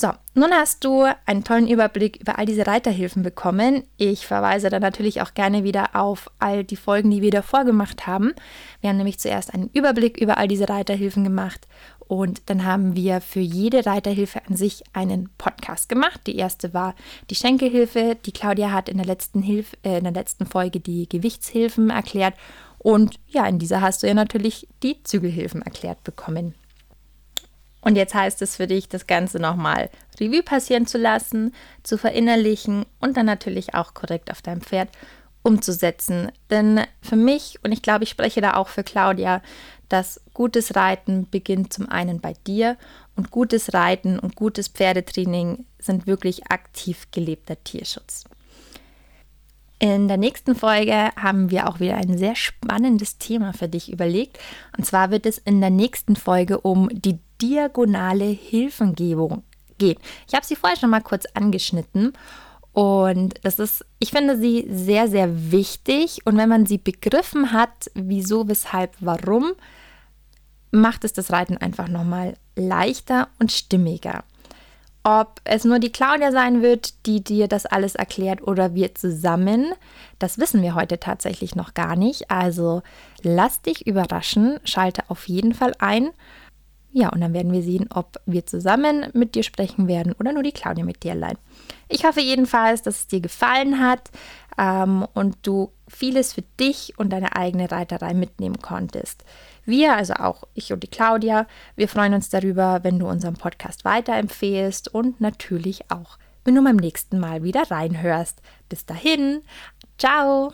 So, 0.00 0.12
nun 0.34 0.52
hast 0.52 0.84
du 0.84 1.06
einen 1.26 1.42
tollen 1.42 1.66
Überblick 1.66 2.18
über 2.20 2.38
all 2.38 2.46
diese 2.46 2.68
Reiterhilfen 2.68 3.24
bekommen. 3.24 3.82
Ich 3.96 4.28
verweise 4.28 4.70
dann 4.70 4.80
natürlich 4.80 5.22
auch 5.22 5.34
gerne 5.34 5.64
wieder 5.64 5.96
auf 5.96 6.30
all 6.38 6.62
die 6.62 6.76
Folgen, 6.76 7.10
die 7.10 7.20
wir 7.20 7.32
davor 7.32 7.64
gemacht 7.64 8.06
haben. 8.06 8.32
Wir 8.80 8.90
haben 8.90 8.96
nämlich 8.98 9.18
zuerst 9.18 9.52
einen 9.52 9.70
Überblick 9.72 10.16
über 10.16 10.38
all 10.38 10.46
diese 10.46 10.68
Reiterhilfen 10.68 11.24
gemacht 11.24 11.66
und 12.06 12.42
dann 12.46 12.64
haben 12.64 12.94
wir 12.94 13.20
für 13.20 13.40
jede 13.40 13.86
Reiterhilfe 13.86 14.40
an 14.48 14.54
sich 14.54 14.84
einen 14.92 15.30
Podcast 15.36 15.88
gemacht. 15.88 16.20
Die 16.28 16.36
erste 16.36 16.72
war 16.72 16.94
die 17.28 17.34
Schenkelhilfe. 17.34 18.16
Die 18.24 18.30
Claudia 18.30 18.70
hat 18.70 18.88
in 18.88 18.98
der 18.98 19.06
letzten, 19.06 19.42
Hilf 19.42 19.76
äh, 19.82 19.98
in 19.98 20.04
der 20.04 20.12
letzten 20.12 20.46
Folge 20.46 20.78
die 20.78 21.08
Gewichtshilfen 21.08 21.90
erklärt. 21.90 22.34
Und 22.78 23.18
ja, 23.26 23.48
in 23.48 23.58
dieser 23.58 23.80
hast 23.80 24.04
du 24.04 24.06
ja 24.06 24.14
natürlich 24.14 24.68
die 24.84 25.02
Zügelhilfen 25.02 25.60
erklärt 25.60 26.04
bekommen. 26.04 26.54
Und 27.88 27.96
jetzt 27.96 28.12
heißt 28.12 28.42
es 28.42 28.56
für 28.56 28.66
dich, 28.66 28.90
das 28.90 29.06
Ganze 29.06 29.38
nochmal 29.38 29.88
Revue 30.20 30.42
passieren 30.42 30.86
zu 30.86 30.98
lassen, 30.98 31.54
zu 31.82 31.96
verinnerlichen 31.96 32.84
und 33.00 33.16
dann 33.16 33.24
natürlich 33.24 33.72
auch 33.72 33.94
korrekt 33.94 34.30
auf 34.30 34.42
deinem 34.42 34.60
Pferd 34.60 34.90
umzusetzen. 35.42 36.30
Denn 36.50 36.82
für 37.00 37.16
mich, 37.16 37.58
und 37.64 37.72
ich 37.72 37.80
glaube, 37.80 38.04
ich 38.04 38.10
spreche 38.10 38.42
da 38.42 38.56
auch 38.56 38.68
für 38.68 38.84
Claudia, 38.84 39.40
dass 39.88 40.20
gutes 40.34 40.76
Reiten 40.76 41.30
beginnt 41.30 41.72
zum 41.72 41.88
einen 41.88 42.20
bei 42.20 42.34
dir 42.46 42.76
und 43.16 43.30
gutes 43.30 43.72
Reiten 43.72 44.18
und 44.18 44.36
gutes 44.36 44.68
Pferdetraining 44.68 45.64
sind 45.78 46.06
wirklich 46.06 46.50
aktiv 46.50 47.06
gelebter 47.10 47.56
Tierschutz. 47.64 48.24
In 49.80 50.08
der 50.08 50.16
nächsten 50.16 50.56
Folge 50.56 51.10
haben 51.14 51.50
wir 51.50 51.68
auch 51.68 51.78
wieder 51.78 51.96
ein 51.96 52.18
sehr 52.18 52.34
spannendes 52.34 53.18
Thema 53.18 53.52
für 53.52 53.68
dich 53.68 53.92
überlegt. 53.92 54.38
Und 54.76 54.84
zwar 54.84 55.10
wird 55.10 55.24
es 55.24 55.38
in 55.38 55.60
der 55.60 55.70
nächsten 55.70 56.16
Folge 56.16 56.60
um 56.60 56.88
die 56.90 57.20
diagonale 57.40 58.24
Hilfengebung 58.24 59.44
gehen. 59.78 59.98
Ich 60.26 60.34
habe 60.34 60.44
sie 60.44 60.56
vorher 60.56 60.78
schon 60.78 60.90
mal 60.90 61.00
kurz 61.00 61.26
angeschnitten. 61.34 62.12
Und 62.72 63.34
das 63.42 63.60
ist, 63.60 63.84
ich 64.00 64.10
finde 64.10 64.36
sie 64.36 64.66
sehr, 64.68 65.08
sehr 65.08 65.52
wichtig. 65.52 66.20
Und 66.24 66.36
wenn 66.36 66.48
man 66.48 66.66
sie 66.66 66.78
begriffen 66.78 67.52
hat, 67.52 67.90
wieso, 67.94 68.48
weshalb, 68.48 68.96
warum, 68.98 69.52
macht 70.72 71.04
es 71.04 71.12
das 71.12 71.30
Reiten 71.30 71.56
einfach 71.56 71.88
nochmal 71.88 72.34
leichter 72.56 73.28
und 73.38 73.52
stimmiger. 73.52 74.24
Ob 75.10 75.40
es 75.44 75.64
nur 75.64 75.78
die 75.78 75.90
Claudia 75.90 76.32
sein 76.32 76.60
wird, 76.60 77.06
die 77.06 77.24
dir 77.24 77.48
das 77.48 77.64
alles 77.64 77.94
erklärt 77.94 78.46
oder 78.46 78.74
wir 78.74 78.94
zusammen, 78.94 79.72
das 80.18 80.36
wissen 80.36 80.60
wir 80.60 80.74
heute 80.74 81.00
tatsächlich 81.00 81.56
noch 81.56 81.72
gar 81.72 81.96
nicht. 81.96 82.30
Also 82.30 82.82
lass 83.22 83.62
dich 83.62 83.86
überraschen, 83.86 84.60
schalte 84.64 85.04
auf 85.08 85.26
jeden 85.26 85.54
Fall 85.54 85.72
ein. 85.78 86.10
Ja, 86.92 87.08
und 87.08 87.22
dann 87.22 87.32
werden 87.32 87.52
wir 87.52 87.62
sehen, 87.62 87.88
ob 87.88 88.20
wir 88.26 88.44
zusammen 88.44 89.06
mit 89.14 89.34
dir 89.34 89.44
sprechen 89.44 89.88
werden 89.88 90.12
oder 90.12 90.34
nur 90.34 90.42
die 90.42 90.52
Claudia 90.52 90.84
mit 90.84 91.02
dir 91.02 91.12
allein. 91.12 91.38
Ich 91.88 92.04
hoffe 92.04 92.20
jedenfalls, 92.20 92.82
dass 92.82 92.98
es 92.98 93.06
dir 93.06 93.20
gefallen 93.20 93.80
hat 93.80 94.10
ähm, 94.58 95.06
und 95.14 95.36
du 95.42 95.72
vieles 95.88 96.34
für 96.34 96.42
dich 96.60 96.98
und 96.98 97.10
deine 97.10 97.36
eigene 97.36 97.70
Reiterei 97.70 98.12
mitnehmen 98.12 98.60
konntest. 98.60 99.24
Wir, 99.64 99.94
also 99.94 100.14
auch 100.14 100.44
ich 100.54 100.72
und 100.72 100.82
die 100.82 100.88
Claudia, 100.88 101.46
wir 101.76 101.88
freuen 101.88 102.14
uns 102.14 102.28
darüber, 102.28 102.80
wenn 102.82 102.98
du 102.98 103.08
unseren 103.08 103.34
Podcast 103.34 103.84
weiterempfehlst 103.84 104.92
und 104.92 105.20
natürlich 105.20 105.90
auch, 105.90 106.18
wenn 106.44 106.54
du 106.54 106.64
beim 106.64 106.76
nächsten 106.76 107.18
Mal 107.18 107.42
wieder 107.42 107.70
reinhörst. 107.70 108.42
Bis 108.68 108.84
dahin, 108.84 109.42
ciao! 109.96 110.52